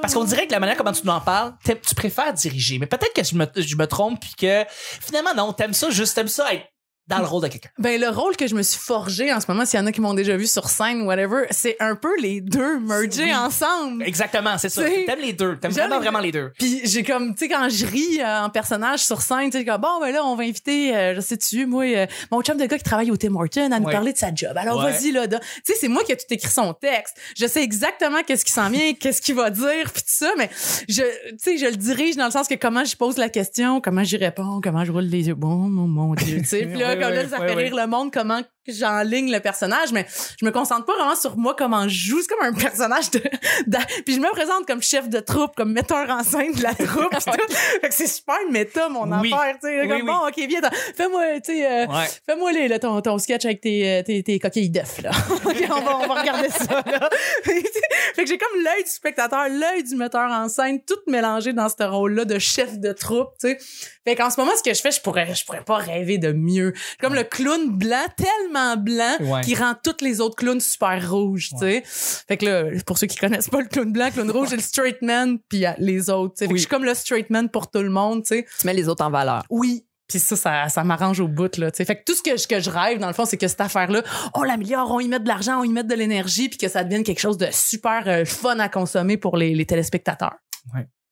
Parce 0.02 0.14
qu'on 0.14 0.25
dirait 0.25 0.47
que 0.47 0.52
la 0.52 0.58
manière 0.61 0.76
comment 0.76 0.93
tu 0.93 1.02
nous 1.05 1.12
en 1.12 1.20
parles, 1.20 1.55
tu 1.64 1.94
préfères 1.94 2.32
diriger. 2.35 2.79
Mais 2.79 2.87
peut-être 2.87 3.12
que 3.12 3.23
je 3.23 3.35
me, 3.37 3.47
je 3.56 3.76
me 3.76 3.87
trompe 3.87 4.20
puis 4.20 4.32
que 4.37 4.64
finalement, 4.69 5.35
non, 5.37 5.52
t'aimes 5.52 5.73
ça 5.75 5.91
juste, 5.91 6.14
t'aimes 6.14 6.29
ça 6.29 6.53
être 6.55 6.64
dans 7.11 7.19
le 7.19 7.27
rôle 7.27 7.43
de 7.43 7.49
quelqu'un. 7.49 7.69
Ben 7.79 8.01
le 8.01 8.09
rôle 8.09 8.37
que 8.37 8.47
je 8.47 8.55
me 8.55 8.62
suis 8.62 8.79
forgé 8.81 9.33
en 9.33 9.41
ce 9.41 9.47
moment, 9.49 9.65
s'il 9.67 9.79
y 9.79 9.83
en 9.83 9.87
a 9.87 9.93
qui 9.93 10.01
m'ont 10.01 10.15
déjà 10.15 10.37
vu 10.37 10.47
sur 10.47 10.69
scène, 10.69 11.03
whatever, 11.03 11.45
c'est 11.51 11.77
un 11.81 11.95
peu 11.97 12.11
les 12.21 12.41
deux 12.41 12.79
mergés 12.81 13.25
Oui. 13.25 13.35
ensemble. 13.35 14.03
Exactement, 14.05 14.57
c'est 14.59 14.69
ça. 14.69 14.83
T'aimes 14.85 15.21
les 15.21 15.33
deux. 15.33 15.57
T'aimes 15.57 15.73
vraiment, 15.73 15.97
les- 15.97 16.01
vraiment 16.03 16.19
les 16.21 16.33
deux. 16.33 16.53
Puis 16.59 16.81
j'ai 16.85 17.03
comme, 17.03 17.35
tu 17.35 17.41
sais, 17.41 17.49
quand 17.49 17.69
je 17.69 17.87
ris 17.87 18.21
euh, 18.21 18.45
en 18.45 18.51
personnage 18.51 19.01
sur 19.01 19.21
scène, 19.23 19.51
tu 19.51 19.59
sais, 19.59 19.65
comme, 19.65 19.81
bon, 19.81 20.01
ben 20.01 20.12
là, 20.12 20.25
on 20.25 20.35
va 20.37 20.45
inviter, 20.45 20.95
euh, 20.97 21.15
je 21.17 21.21
sais-tu, 21.21 21.67
moi, 21.67 21.85
euh, 21.85 22.07
mon 22.31 22.43
chum 22.43 22.57
de 22.57 22.65
gars 22.67 22.79
qui 22.79 22.85
travaille 22.85 23.11
au 23.11 23.17
Tim 23.17 23.35
Hortons 23.35 23.71
à 23.73 23.79
nous 23.81 23.87
Ouais. 23.87 23.93
parler 23.93 24.13
de 24.13 24.19
sa 24.19 24.35
job. 24.35 24.53
Alors 24.56 24.79
Ouais. 24.85 24.93
vas-y, 24.93 25.11
là. 25.13 25.27
da- 25.27 25.39
Tu 25.41 25.47
sais, 25.65 25.75
c'est 25.81 25.89
moi 25.89 26.03
qui 26.05 26.13
ai 26.13 26.17
tout 26.17 26.25
écrit 26.31 26.51
son 26.51 26.73
texte. 26.75 27.17
Je 27.37 27.47
sais 27.47 27.63
exactement 27.63 28.23
qu'est-ce 28.27 28.45
qui 28.45 28.53
s'en 28.53 28.71
vient, 28.71 28.93
qu'est-ce 29.01 29.21
qu'il 29.21 29.35
va 29.35 29.51
dire, 29.51 29.91
puis 29.93 30.03
tout 30.03 30.09
ça, 30.09 30.31
mais 30.39 30.49
je, 30.89 31.03
tu 31.03 31.37
sais, 31.39 31.59
je 31.59 31.67
le 31.67 31.77
dirige 31.77 32.17
dans 32.17 32.27
le 32.27 32.31
sens 32.31 32.47
que 32.49 32.55
comment 32.55 32.85
je 32.85 32.97
pose 32.97 33.17
la 33.19 33.29
question, 33.29 33.81
comment 33.81 34.05
j'y 34.05 34.17
réponds, 34.17 34.61
comment 34.63 34.85
je 34.85 34.93
roule 34.93 35.05
les 35.05 35.29
yeux. 35.29 35.35
Bon, 35.35 35.49
mon, 35.56 35.87
mon 35.89 36.15
Dieu, 36.15 36.39
tu 36.39 36.45
sais. 36.47 36.65
Là, 36.81 36.97
comme 37.00 37.14
là, 37.14 37.29
ça 37.29 37.38
fait 37.38 37.55
rire 37.55 37.75
le 37.76 37.87
monde, 37.87 38.12
comment 38.12 38.41
j'enligne 38.69 39.32
le 39.32 39.41
personnage, 39.41 39.91
mais 39.91 40.06
je 40.38 40.44
me 40.47 40.52
concentre 40.52 40.85
pas 40.85 40.94
vraiment 40.94 41.17
sur 41.17 41.37
moi, 41.37 41.56
comment 41.58 41.88
je 41.88 42.08
joue. 42.11 42.20
C'est 42.20 42.29
comme 42.29 42.47
un 42.47 42.52
personnage 42.52 43.11
de, 43.11 43.20
d'a- 43.67 43.81
puis 44.05 44.14
je 44.14 44.20
me 44.20 44.31
présente 44.31 44.64
comme 44.67 44.81
chef 44.82 45.08
de 45.08 45.19
troupe, 45.19 45.56
comme 45.56 45.73
metteur 45.73 46.08
en 46.08 46.23
scène 46.23 46.52
de 46.52 46.62
la 46.62 46.75
troupe. 46.75 47.11
pis 47.19 47.25
tout. 47.25 47.52
Fait 47.81 47.88
que 47.88 47.94
c'est 47.94 48.06
super 48.06 48.37
méta, 48.50 48.88
mon 48.88 49.11
Oui. 49.20 49.32
affaire, 49.32 49.55
tu 49.55 49.67
sais. 49.69 49.81
Oui, 49.81 49.88
Comme, 49.88 49.97
oui. 49.97 50.06
bon, 50.06 50.19
OK, 50.29 50.49
viens, 50.49 50.61
fais-moi, 50.94 51.41
tu 51.41 51.52
sais, 51.52 51.67
euh, 51.67 51.87
Ouais. 51.87 52.06
fais-moi 52.26 52.52
les, 52.52 52.69
là, 52.69 52.79
ton, 52.79 53.00
ton 53.00 53.19
sketch 53.19 53.44
avec 53.44 53.61
tes, 53.61 53.88
euh, 53.91 54.03
tes, 54.05 54.23
tes 54.23 54.38
coquilles 54.38 54.70
d'œufs, 54.70 55.03
là. 55.03 55.11
OK, 55.44 55.64
on 55.69 55.81
va, 55.81 55.96
on 55.99 56.06
va 56.06 56.20
regarder 56.20 56.50
ça, 56.50 56.82
là. 56.87 57.08
fait 57.44 58.23
que 58.25 58.26
j'ai 58.26 58.38
comme 58.38 58.62
l'œil 58.62 58.85
du 58.85 58.91
spectateur, 58.91 59.49
l'œil 59.49 59.82
du 59.82 59.96
metteur 59.96 60.31
en 60.31 60.49
scène, 60.49 60.81
tout 60.85 60.99
mélangé 61.08 61.53
dans 61.53 61.69
ce 61.69 61.82
rôle-là 61.82 62.25
de 62.25 62.38
chef 62.38 62.79
de 62.79 62.93
troupe, 62.93 63.31
tu 63.41 63.49
sais. 63.49 63.58
Fait 64.06 64.14
qu'en 64.14 64.31
ce 64.31 64.38
moment, 64.41 64.53
ce 64.56 64.62
que 64.62 64.75
je 64.75 64.81
fais, 64.81 64.91
je 64.93 65.00
pourrais, 65.00 65.35
je 65.35 65.44
pourrais 65.44 65.64
pas 65.64 65.76
rêver 65.76 66.19
de 66.19 66.32
mieux. 66.32 66.73
Comme 67.00 67.15
le 67.15 67.25
clown 67.25 67.71
blanc, 67.71 68.05
tellement 68.17 68.77
blanc, 68.77 69.17
Ouais. 69.21 69.41
qui 69.43 69.55
rend 69.55 69.75
tous 69.82 70.03
les 70.05 70.21
autres 70.21 70.37
clowns 70.37 70.61
super 70.61 71.11
rouges, 71.11 71.50
tu 71.50 71.59
sais. 71.59 71.82
Fait 71.87 72.37
que 72.37 72.47
là, 72.47 72.65
pour 72.87 72.99
ceux 72.99 73.06
qui 73.06 73.17
connaissent 73.17 73.49
pas 73.49 73.61
le 73.61 73.69
clown 73.69 73.93
blanc, 73.93 74.11
clown 74.11 74.31
rouge, 74.31 74.49
j'ai 74.50 74.56
le 74.56 74.62
straight 74.62 75.00
man, 75.03 75.38
puis 75.49 75.65
les 75.79 76.11
autres, 76.11 76.35
tu 76.35 76.38
sais. 76.38 76.44
Fait 76.44 76.49
que 76.49 76.53
Oui. 76.53 76.59
je 76.59 76.62
suis 76.62 76.69
comme 76.71 76.85
le 76.85 76.94
straight 76.94 77.31
man 77.31 77.49
pour 77.49 77.71
tout 77.71 77.82
le 77.82 77.91
monde, 77.91 78.23
tu 78.25 78.37
sais. 78.37 78.47
Tu 78.61 78.67
mets 78.67 78.75
les 78.75 78.88
autres 78.88 79.05
en 79.05 79.11
valeur. 79.11 79.43
Oui. 79.50 79.85
Puis 80.09 80.19
ça, 80.19 80.34
ça, 80.34 80.69
ça 80.69 80.82
m'arrange 80.82 81.20
au 81.20 81.29
bout, 81.29 81.56
là, 81.56 81.70
tu 81.70 81.77
sais. 81.77 81.84
Fait 81.84 81.94
que 81.94 82.03
tout 82.05 82.15
ce 82.17 82.22
que, 82.22 82.37
je- 82.37 82.49
que 82.49 82.58
je 82.58 82.69
rêve, 82.69 82.99
dans 82.99 83.06
le 83.06 83.13
fond, 83.13 83.25
c'est 83.27 83.37
que 83.37 83.46
cette 83.46 83.60
affaire-là, 83.60 84.03
on 84.34 84.43
l'améliore, 84.43 84.91
on 84.91 84.99
y 84.99 85.06
met 85.06 85.20
de 85.20 85.29
l'argent, 85.29 85.60
on 85.60 85.63
y 85.65 85.69
met 85.69 85.84
de 85.84 85.94
l'énergie, 85.94 86.49
puis 86.49 86.58
que 86.58 86.67
ça 86.69 86.82
devienne 86.82 87.05
quelque 87.05 87.20
chose 87.20 87.39
de 87.39 87.46
super 87.53 88.03
euh, 88.08 88.25
fun 88.25 88.58
à 88.58 88.69
consommer 88.69 89.17
pour 89.19 89.37
les, 89.37 89.55
les 89.55 89.67
téléspectateurs. 89.67 90.34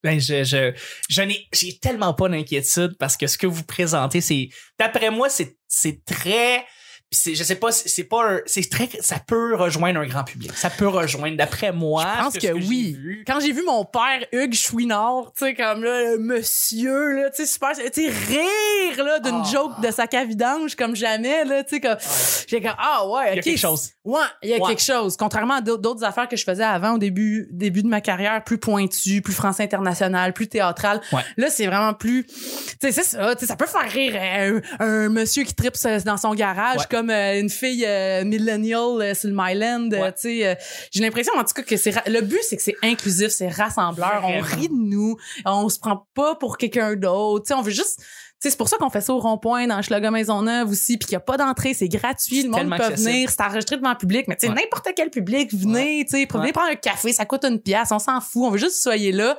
Ben, 0.02 0.20
je, 0.20 0.44
je, 0.44 0.72
je 1.08 1.22
n'ai, 1.22 1.48
j'ai 1.52 1.78
tellement 1.78 2.14
pas 2.14 2.28
d'inquiétude 2.28 2.96
parce 2.98 3.16
que 3.16 3.26
ce 3.26 3.36
que 3.36 3.46
vous 3.46 3.64
présentez, 3.64 4.20
c'est, 4.20 4.48
d'après 4.78 5.10
moi, 5.10 5.28
c'est, 5.28 5.56
c'est 5.66 6.04
très, 6.04 6.64
c'est, 7.10 7.34
je 7.34 7.42
sais 7.42 7.54
pas, 7.54 7.72
c'est 7.72 8.04
pas 8.04 8.32
un, 8.32 8.40
c'est 8.44 8.68
très, 8.68 8.88
ça 9.00 9.16
peut 9.18 9.54
rejoindre 9.54 10.00
un 10.00 10.06
grand 10.06 10.24
public. 10.24 10.52
Ça 10.54 10.68
peut 10.68 10.88
rejoindre, 10.88 11.36
d'après 11.38 11.72
moi. 11.72 12.04
Je 12.18 12.22
pense 12.24 12.38
que, 12.38 12.52
oui. 12.52 12.96
vu. 12.98 13.24
Quand 13.26 13.40
j'ai 13.40 13.52
vu 13.52 13.62
mon 13.64 13.84
père 13.86 14.24
Hugues 14.32 14.54
Chouinard, 14.54 15.32
tu 15.36 15.46
sais 15.46 15.54
comme 15.54 15.82
là 15.84 16.02
le 16.12 16.18
monsieur 16.18 17.12
là, 17.22 17.30
tu 17.30 17.36
sais 17.36 17.46
super, 17.46 17.70
tu 17.72 17.82
sais 17.92 18.08
rire 18.10 19.04
là 19.04 19.20
d'une 19.20 19.40
Ah. 19.44 19.50
joke 19.50 19.80
de 19.80 19.90
sac 19.90 20.12
à 20.14 20.24
vidange 20.24 20.74
comme 20.76 20.94
jamais 20.96 21.44
là, 21.44 21.62
tu 21.64 21.76
sais 21.76 21.80
comme 21.80 21.96
j'ai 22.46 22.60
comme 22.60 22.74
ah 22.78 23.06
ouais, 23.08 23.32
Il 23.32 23.36
y 23.36 23.38
a 23.38 23.42
quelque 23.42 23.58
chose. 23.58 23.90
Ouais, 24.04 24.20
il 24.42 24.50
y 24.50 24.54
a 24.54 24.58
Ouais. 24.58 24.68
quelque 24.68 24.82
chose. 24.82 25.16
Contrairement 25.16 25.54
à 25.54 25.60
d'autres 25.62 26.04
affaires 26.04 26.28
que 26.28 26.36
je 26.36 26.44
faisais 26.44 26.62
avant 26.64 26.94
au 26.94 26.98
début 26.98 27.48
début 27.50 27.82
de 27.82 27.88
ma 27.88 28.00
carrière, 28.00 28.42
plus 28.44 28.58
pointues, 28.58 29.22
plus 29.22 29.32
français 29.34 29.62
international, 29.64 30.32
plus 30.34 30.48
théâtral. 30.48 31.00
Ouais. 31.12 31.22
Là, 31.38 31.48
c'est 31.48 31.66
vraiment 31.66 31.94
plus 31.94 32.26
tu 32.26 32.34
sais 32.82 32.92
c'est 32.92 33.02
ça, 33.02 33.34
tu 33.34 33.40
sais 33.40 33.46
ça 33.46 33.56
peut 33.56 33.66
faire 33.66 33.90
rire 33.90 34.14
un, 34.80 34.84
un 34.84 35.08
monsieur 35.08 35.44
qui 35.44 35.54
tripe 35.54 35.74
dans 36.04 36.16
son 36.18 36.34
garage 36.34 36.78
Ouais. 36.78 36.84
comme 36.90 36.97
euh, 37.10 37.40
une 37.40 37.50
fille 37.50 37.84
euh, 37.86 38.24
millennial 38.24 39.00
euh, 39.00 39.14
sur 39.14 39.28
le 39.30 39.34
Myland, 39.36 39.88
Ouais. 39.90 40.12
tu 40.12 40.20
sais 40.40 40.58
j'ai 40.90 41.00
l'impression 41.00 41.32
en 41.36 41.44
tout 41.44 41.54
cas 41.54 41.62
que 41.62 41.76
c'est 41.76 41.90
ra- 41.90 42.02
le 42.06 42.20
but 42.20 42.40
c'est 42.42 42.56
que 42.56 42.62
c'est 42.62 42.76
inclusif, 42.82 43.28
c'est 43.28 43.48
rassembleur, 43.48 44.22
on 44.24 44.40
rit 44.40 44.68
de 44.68 44.74
nous, 44.74 45.16
on 45.44 45.68
se 45.68 45.78
prend 45.78 46.06
pas 46.14 46.34
pour 46.34 46.58
quelqu'un 46.58 46.94
d'autre, 46.96 47.44
tu 47.44 47.48
sais 47.48 47.54
on 47.54 47.62
veut 47.62 47.70
juste 47.70 48.00
c'est 48.40 48.56
pour 48.56 48.68
ça 48.68 48.76
qu'on 48.76 48.90
fait 48.90 49.00
ça 49.00 49.12
au 49.12 49.18
rond-point 49.18 49.66
dans 49.66 49.80
Schlager 49.82 50.10
Maisonneuve 50.10 50.70
aussi, 50.70 50.96
puis 50.96 51.06
qu'il 51.08 51.14
n'y 51.14 51.16
a 51.16 51.20
pas 51.20 51.36
d'entrée, 51.36 51.74
c'est 51.74 51.88
gratuit, 51.88 52.42
le 52.44 52.50
monde 52.50 52.68
peut 52.68 52.74
accessible. 52.84 53.10
venir, 53.10 53.30
c'est 53.30 53.40
enregistré 53.42 53.76
devant 53.76 53.90
le 53.90 53.96
public, 53.96 54.26
mais 54.28 54.36
tu 54.36 54.46
sais, 54.46 54.52
Ouais. 54.52 54.60
n'importe 54.62 54.88
quel 54.96 55.10
public, 55.10 55.52
venez, 55.54 56.04
tu 56.04 56.16
sais, 56.18 56.26
venez 56.30 56.44
Ouais. 56.46 56.52
prendre 56.52 56.70
un 56.70 56.76
café, 56.76 57.12
ça 57.12 57.24
coûte 57.24 57.44
une 57.44 57.58
pièce, 57.60 57.88
on 57.90 57.98
s'en 57.98 58.20
fout, 58.20 58.44
on 58.44 58.50
veut 58.50 58.58
juste 58.58 58.70
que 58.72 58.76
vous 58.76 58.82
soyez 58.82 59.12
là. 59.12 59.36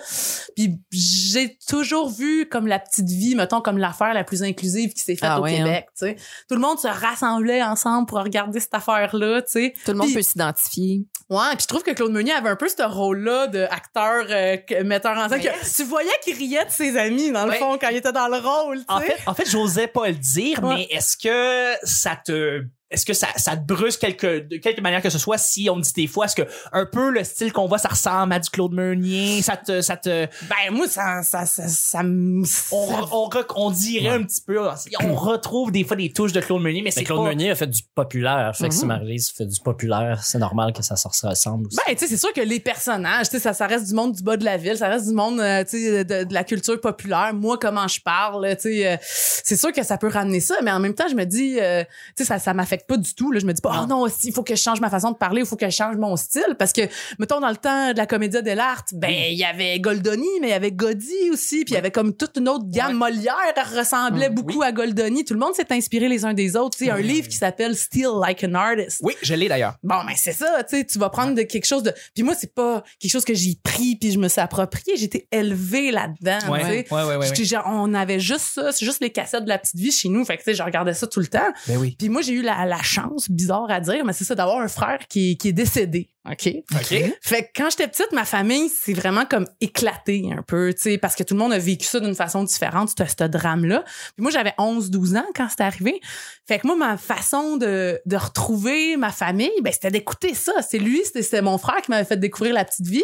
Puis 0.55 0.77
j'ai 0.91 1.57
toujours 1.67 2.09
vu 2.09 2.47
comme 2.49 2.67
la 2.67 2.79
petite 2.79 3.07
vie, 3.09 3.35
mettons, 3.35 3.61
comme 3.61 3.77
l'affaire 3.77 4.13
la 4.13 4.23
plus 4.23 4.43
inclusive 4.43 4.93
qui 4.93 4.99
s'est 5.01 5.15
faite 5.15 5.29
Ah 5.31 5.39
au 5.39 5.43
ouais, 5.43 5.55
Québec, 5.57 5.85
tu 5.97 6.05
sais. 6.07 6.15
Tout 6.49 6.55
le 6.55 6.61
monde 6.61 6.79
se 6.79 6.87
rassemblait 6.87 7.63
ensemble 7.63 8.05
pour 8.07 8.19
regarder 8.19 8.59
cette 8.59 8.73
affaire-là, 8.73 9.41
tu 9.43 9.51
sais. 9.51 9.73
Tout 9.85 9.91
le 9.91 9.97
monde 9.97 10.13
peut 10.13 10.21
s'identifier. 10.21 11.05
Ouais, 11.29 11.37
puis 11.51 11.59
je 11.61 11.67
trouve 11.67 11.83
que 11.83 11.91
Claude 11.91 12.11
Meunier 12.11 12.33
avait 12.33 12.49
un 12.49 12.55
peu 12.55 12.67
ce 12.67 12.81
rôle-là 12.81 13.45
de 13.47 13.59
acteur, 13.69 14.25
euh, 14.31 14.57
metteur 14.83 15.15
en 15.17 15.29
scène. 15.29 15.39
que 15.41 15.75
Tu 15.75 15.83
voyais 15.83 16.09
qu'il 16.23 16.35
riait 16.35 16.65
de 16.65 16.71
ses 16.71 16.97
amis, 16.97 17.31
dans 17.31 17.45
le 17.45 17.51
Ouais. 17.51 17.57
fond, 17.59 17.77
quand 17.79 17.89
il 17.89 17.97
était 17.97 18.11
dans 18.11 18.27
le 18.27 18.37
rôle, 18.37 18.79
En 18.89 18.99
fait, 18.99 19.17
en 19.27 19.33
fait, 19.33 19.49
j'osais 19.49 19.87
pas 19.87 20.07
le 20.09 20.15
dire, 20.15 20.63
Ouais. 20.63 20.75
mais 20.75 20.83
est-ce 20.89 21.15
que 21.17 21.77
ça 21.83 22.15
te 22.15 22.63
est-ce 22.91 23.05
que 23.05 23.13
ça, 23.13 23.27
ça 23.37 23.55
te 23.55 23.65
brusque 23.65 23.99
quelque, 24.01 24.39
de 24.47 24.57
quelque 24.57 24.81
manière 24.81 25.01
que 25.01 25.09
ce 25.09 25.19
soit 25.19 25.37
si 25.37 25.69
on 25.69 25.77
dit 25.79 25.93
des 25.93 26.07
fois, 26.07 26.25
est-ce 26.25 26.35
que 26.35 26.47
un 26.71 26.85
peu 26.85 27.11
le 27.11 27.23
style 27.23 27.53
qu'on 27.53 27.67
voit, 27.67 27.77
ça 27.77 27.89
ressemble 27.89 28.33
à 28.33 28.39
du 28.39 28.49
Claude 28.49 28.73
Meunier, 28.73 29.41
ça 29.41 29.57
te, 29.57 29.81
ça 29.81 29.95
te, 29.97 30.25
Ben, 30.47 30.71
moi, 30.71 30.87
ça, 30.87 31.21
ça, 31.23 31.45
ça, 31.45 31.67
ça, 31.67 32.03
me- 32.03 32.41
on, 32.41 32.45
ça- 32.45 33.05
on, 33.11 33.29
on 33.55 33.71
dirait 33.71 34.09
un 34.09 34.23
petit 34.23 34.41
peu, 34.41 34.59
on 35.01 35.15
retrouve 35.15 35.71
des 35.71 35.83
fois 35.83 35.95
des 35.95 36.11
touches 36.11 36.31
de 36.33 36.41
Claude 36.41 36.61
Meunier, 36.61 36.81
mais 36.81 36.91
c'est 36.91 37.01
Mais 37.01 37.05
Claude 37.05 37.19
pas- 37.23 37.29
Meunier 37.29 37.51
a 37.51 37.55
fait 37.55 37.67
du 37.67 37.81
populaire. 37.95 38.53
Fait 38.57 38.69
que 38.69 38.73
si 38.73 38.81
Mhm. 38.81 38.87
Marie-Lise 38.87 39.29
fait 39.29 39.45
du 39.45 39.59
populaire, 39.59 40.21
c'est 40.23 40.39
normal 40.39 40.73
que 40.73 40.81
ça 40.81 40.95
se 40.95 41.07
ressemble 41.07 41.67
aussi. 41.67 41.77
Ben, 41.85 41.93
tu 41.93 41.99
sais, 41.99 42.07
c'est 42.07 42.17
sûr 42.17 42.33
que 42.33 42.41
les 42.41 42.59
personnages, 42.59 43.29
tu 43.29 43.37
sais, 43.37 43.39
ça, 43.43 43.53
ça 43.53 43.67
reste 43.67 43.87
du 43.87 43.93
monde 43.93 44.13
du 44.13 44.23
bas 44.23 44.37
de 44.37 44.45
la 44.45 44.57
ville, 44.57 44.77
ça 44.77 44.87
reste 44.87 45.07
du 45.07 45.13
monde, 45.13 45.39
euh, 45.39 45.63
tu 45.63 45.77
sais, 45.79 46.03
de, 46.03 46.23
de 46.23 46.33
la 46.33 46.43
culture 46.43 46.79
populaire. 46.81 47.33
Moi, 47.33 47.57
comment 47.59 47.87
je 47.87 48.01
parle, 48.01 48.47
tu 48.55 48.61
sais, 48.63 48.87
euh, 48.93 48.97
c'est 49.01 49.57
sûr 49.57 49.71
que 49.71 49.83
ça 49.83 49.97
peut 49.97 50.07
ramener 50.09 50.39
ça, 50.39 50.55
mais 50.63 50.71
en 50.71 50.79
même 50.79 50.93
temps, 50.95 51.07
je 51.09 51.15
me 51.15 51.25
dis, 51.25 51.57
euh, 51.59 51.83
tu 52.15 52.23
sais, 52.23 52.25
ça, 52.25 52.39
ça 52.39 52.53
m'affecte 52.53 52.78
pas 52.87 52.97
du 52.97 53.13
tout. 53.13 53.31
Là, 53.31 53.39
je 53.39 53.45
me 53.45 53.53
dis 53.53 53.61
pas, 53.61 53.81
oh 53.83 53.87
non, 53.87 54.07
il 54.23 54.33
faut 54.33 54.43
que 54.43 54.55
je 54.55 54.61
change 54.61 54.79
ma 54.79 54.89
façon 54.89 55.11
de 55.11 55.17
parler, 55.17 55.41
il 55.41 55.47
faut 55.47 55.55
que 55.55 55.69
je 55.69 55.75
change 55.75 55.97
mon 55.97 56.15
style, 56.15 56.55
parce 56.57 56.73
que, 56.73 56.81
mettons, 57.19 57.39
dans 57.39 57.49
le 57.49 57.57
temps 57.57 57.91
de 57.91 57.97
la 57.97 58.05
comédie 58.05 58.41
dell'arte, 58.41 58.93
ben, 58.93 59.11
il 59.11 59.37
y 59.37 59.43
avait 59.43 59.79
Goldoni, 59.79 60.27
mais 60.41 60.47
il 60.47 60.51
y 60.51 60.53
avait 60.53 60.71
Godi 60.71 61.29
aussi, 61.31 61.65
puis 61.65 61.73
il 61.73 61.75
y 61.75 61.77
avait 61.77 61.91
comme 61.91 62.15
toute 62.15 62.37
une 62.37 62.49
autre 62.49 62.65
gamme. 62.67 62.97
Molière 62.97 63.35
ressemblait 63.75 64.29
Mm, 64.29 64.33
beaucoup 64.35 64.61
à 64.61 64.71
Goldoni. 64.71 65.25
Tout 65.25 65.33
le 65.33 65.39
monde 65.39 65.53
s'est 65.53 65.71
inspiré 65.71 66.07
les 66.07 66.25
uns 66.25 66.33
des 66.33 66.55
autres. 66.55 66.77
Tu 66.77 66.85
sais, 66.85 66.91
un 66.91 66.99
livre 66.99 67.27
qui 67.27 67.35
s'appelle 67.35 67.75
Still 67.75 68.09
Like 68.19 68.43
an 68.43 68.53
Artist. 68.53 68.99
Oui, 69.03 69.13
je 69.21 69.33
l'ai 69.33 69.47
d'ailleurs. 69.47 69.75
Bon, 69.83 70.03
ben 70.05 70.13
c'est 70.15 70.33
ça, 70.33 70.63
tu 70.67 70.77
sais, 70.77 70.85
tu 70.85 70.99
vas 70.99 71.09
prendre 71.09 71.35
de 71.35 71.43
quelque 71.43 71.65
chose 71.65 71.83
de. 71.83 71.93
Puis 72.13 72.23
moi, 72.23 72.35
c'est 72.37 72.53
pas 72.53 72.83
quelque 72.99 73.11
chose 73.11 73.25
que 73.25 73.33
j'ai 73.33 73.57
pris 73.63 73.95
puis 73.95 74.11
je 74.11 74.19
me 74.19 74.27
suis 74.27 74.41
approprié. 74.41 75.01
Été 75.01 75.27
élevée 75.31 75.91
là-dedans, 75.91 76.51
Ouais, 76.51 76.85
ouais, 76.91 77.03
ouais. 77.17 77.27
J'étais 77.27 77.45
genre, 77.45 77.63
on 77.67 77.93
avait 77.93 78.19
juste 78.19 78.45
ça, 78.53 78.71
c'est 78.71 78.85
juste 78.85 79.01
les 79.01 79.11
cassettes 79.11 79.43
de 79.43 79.49
la 79.49 79.57
petite 79.57 79.77
vie 79.77 79.91
chez 79.91 80.09
nous. 80.09 80.23
Fait 80.25 80.37
que 80.37 80.43
tu 80.43 80.51
sais, 80.51 80.55
je 80.55 80.61
regardais 80.61 80.93
ça 80.93 81.07
tout 81.07 81.19
le 81.19 81.27
temps. 81.27 81.39
Ben 81.67 81.77
oui. 81.77 81.95
Puis 81.97 82.09
moi, 82.09 82.21
j'ai 82.21 82.33
eu 82.33 82.41
la, 82.41 82.68
la 82.69 82.81
chance, 82.81 83.29
bizarre 83.29 83.69
à 83.69 83.79
dire, 83.79 84.05
mais 84.05 84.13
c'est 84.13 84.23
ça 84.23 84.35
d'avoir 84.35 84.59
un 84.59 84.67
frère 84.67 84.99
qui, 85.09 85.37
qui 85.37 85.49
est 85.49 85.53
décédé. 85.53 86.09
OK? 86.29 86.47
OK. 86.73 87.15
Fait 87.21 87.43
que 87.43 87.47
quand 87.55 87.69
j'étais 87.69 87.87
petite, 87.87 88.11
ma 88.11 88.25
famille, 88.25 88.69
c'est 88.69 88.93
vraiment 88.93 89.25
comme 89.25 89.47
éclaté 89.61 90.29
un 90.31 90.41
peu, 90.43 90.73
tu 90.73 90.81
sais, 90.81 90.97
parce 90.97 91.15
que 91.15 91.23
tout 91.23 91.33
le 91.33 91.39
monde 91.39 91.53
a 91.53 91.57
vécu 91.57 91.85
ça 91.85 91.99
d'une 91.99 92.15
façon 92.15 92.43
différente, 92.43 92.89
ce, 92.89 93.03
ce 93.05 93.23
drame-là. 93.23 93.83
Puis 94.15 94.21
moi, 94.21 94.31
j'avais 94.31 94.53
11-12 94.57 95.17
ans 95.17 95.25
quand 95.35 95.47
c'est 95.49 95.61
arrivé. 95.61 95.99
Fait 96.47 96.59
que 96.59 96.67
moi, 96.67 96.75
ma 96.75 96.97
façon 96.97 97.57
de, 97.57 97.99
de 98.05 98.15
retrouver 98.15 98.95
ma 98.97 99.11
famille, 99.11 99.51
ben, 99.63 99.73
c'était 99.73 99.91
d'écouter 99.91 100.33
ça. 100.33 100.53
C'est 100.61 100.79
lui, 100.79 101.01
c'était 101.03 101.23
c'était 101.23 101.41
mon 101.41 101.57
frère 101.57 101.81
qui 101.81 101.91
m'avait 101.91 102.05
fait 102.05 102.17
découvrir 102.17 102.53
La 102.53 102.65
Petite 102.65 102.87
Vie. 102.87 103.03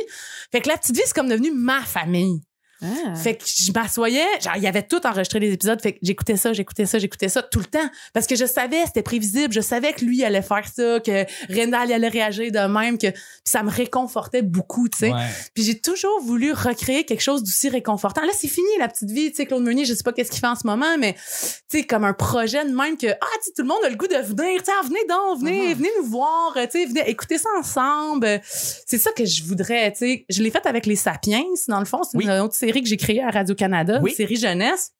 Fait 0.51 0.62
que 0.62 0.69
La 0.69 0.77
Petite 0.77 0.95
Vie, 0.95 1.03
c'est 1.05 1.15
comme 1.15 1.29
devenu 1.29 1.51
ma 1.51 1.81
famille. 1.81 2.41
Ah. 2.82 3.15
Fait 3.15 3.36
que 3.36 3.44
je 3.48 3.72
m'assoyais, 3.72 4.25
genre, 4.41 4.53
il 4.58 4.63
y 4.63 4.67
avait 4.67 4.84
tout 4.84 5.05
enregistré 5.08 5.39
les 5.39 5.53
épisodes, 5.53 5.82
fait 5.82 5.94
que 5.94 6.00
j'écoutais 6.01 6.36
ça, 6.38 6.53
j'écoutais 6.53 6.86
ça, 6.86 7.00
j'écoutais 7.00 7.29
ça 7.29 7.41
tout 7.41 7.60
le 7.60 7.65
temps. 7.65 7.88
Parce 8.13 8.27
que 8.27 8.36
je 8.36 8.46
savais, 8.46 8.86
c'était 8.86 9.01
prévisible, 9.01 9.53
je 9.53 9.62
savais 9.62 9.94
que 9.94 10.03
lui 10.03 10.24
allait 10.24 10.41
faire 10.41 10.65
ça, 10.67 11.00
que 11.00 11.25
Rendal 11.53 11.91
allait 11.91 12.08
réagir 12.08 12.51
de 12.51 12.60
même, 12.67 12.98
que 12.98 13.08
puis 13.10 13.51
ça 13.51 13.63
me 13.63 13.70
réconfortait 13.70 14.41
beaucoup, 14.41 14.89
tu 14.89 14.98
sais. 15.00 15.12
Ouais. 15.13 15.25
Puis 15.53 15.63
j'ai 15.63 15.79
toujours 15.79 16.20
voulu 16.22 16.51
recréer 16.51 17.05
quelque 17.05 17.22
chose 17.22 17.44
d'aussi 17.44 17.70
réconfortant. 17.70 18.22
Là, 18.22 18.32
c'est 18.38 18.48
fini, 18.48 18.67
la 18.79 18.88
petite 18.88 19.12
vie, 19.12 19.29
tu 19.29 19.38
sais, 19.38 19.46
Claude 19.46 19.63
Meunier, 19.63 19.86
je 19.86 19.94
sais 19.94 20.03
pas 20.03 20.12
qu'est-ce 20.13 20.32
qu'il 20.32 20.39
fait 20.41 20.48
en 20.48 20.55
ce 20.55 20.67
moment, 20.67 20.98
mais, 21.00 21.13
tu 21.13 21.79
sais, 21.79 21.84
comme 21.84 22.03
un 22.03 22.13
projet 22.13 22.65
de 22.65 22.72
même 22.75 22.98
que, 22.98 23.08
ah, 23.08 23.25
tu 23.44 23.51
tout 23.55 23.62
le 23.62 23.67
monde 23.67 23.84
a 23.86 23.89
le 23.89 23.96
goût 23.96 24.08
de 24.08 24.15
venir, 24.15 24.60
tu 24.60 24.65
sais, 24.65 24.72
ah, 24.79 24.86
venez 24.86 25.05
donc, 25.08 25.39
venez, 25.39 25.74
venez 25.74 25.89
nous 26.00 26.05
voir, 26.05 26.53
euh, 26.58 26.65
tu 26.65 26.79
sais, 26.79 26.86
venez 26.86 27.10
écouter 27.10 27.38
ça 27.38 27.50
ensemble. 27.60 28.41
C'est 28.44 28.98
ça 28.98 29.12
que 29.12 29.25
je 29.25 29.44
voudrais, 29.44 29.91
tu 29.91 29.98
sais. 30.00 30.25
Je 30.29 30.41
l'ai 30.44 30.51
fait 30.51 30.65
avec 30.65 30.86
les 30.86 30.96
Sapiens, 30.96 31.44
dans 31.67 31.79
le 31.79 31.86
fond, 31.86 32.01
c'est 32.03 32.17
Oui. 32.17 32.25
une 32.25 32.32
autre 32.32 32.55
série 32.65 32.81
que 32.84 32.89
j'ai 32.89 32.98
créée 32.98 33.24
à 33.24 33.29
Radio-Canada, 33.31 34.00
Oui. 34.01 34.12
une 34.12 34.15
série 34.15 34.36
jeunesse. 34.38 34.91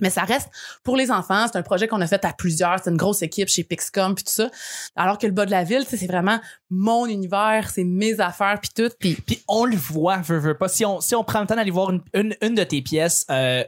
Mais 0.00 0.10
ça 0.10 0.22
reste 0.22 0.48
pour 0.82 0.96
les 0.96 1.12
enfants. 1.12 1.46
C'est 1.46 1.56
un 1.56 1.62
projet 1.62 1.86
qu'on 1.86 2.00
a 2.00 2.06
fait 2.08 2.24
à 2.24 2.32
plusieurs. 2.32 2.80
C'est 2.82 2.90
une 2.90 2.96
grosse 2.96 3.22
équipe 3.22 3.48
chez 3.48 3.62
Pixcom 3.62 4.16
puis 4.16 4.24
tout 4.24 4.32
ça. 4.32 4.50
Alors 4.96 5.18
que 5.18 5.26
le 5.26 5.32
bas 5.32 5.46
de 5.46 5.52
la 5.52 5.62
ville, 5.62 5.84
c'est 5.88 6.04
vraiment 6.08 6.40
mon 6.68 7.06
univers, 7.06 7.70
c'est 7.72 7.84
mes 7.84 8.18
affaires 8.18 8.58
puis 8.60 8.70
tout. 8.74 8.90
Puis 8.98 9.44
on 9.46 9.64
le 9.64 9.76
voit, 9.76 10.16
veux, 10.16 10.38
veux 10.38 10.56
pas. 10.58 10.66
Si 10.66 10.84
on, 10.84 11.00
si 11.00 11.14
on 11.14 11.22
prend 11.22 11.40
le 11.42 11.46
temps 11.46 11.54
d'aller 11.54 11.70
voir 11.70 11.90
une, 11.92 12.02
une, 12.12 12.34
une 12.42 12.56
de 12.56 12.64
tes 12.64 12.82
pièces, 12.82 13.24
euh, 13.30 13.62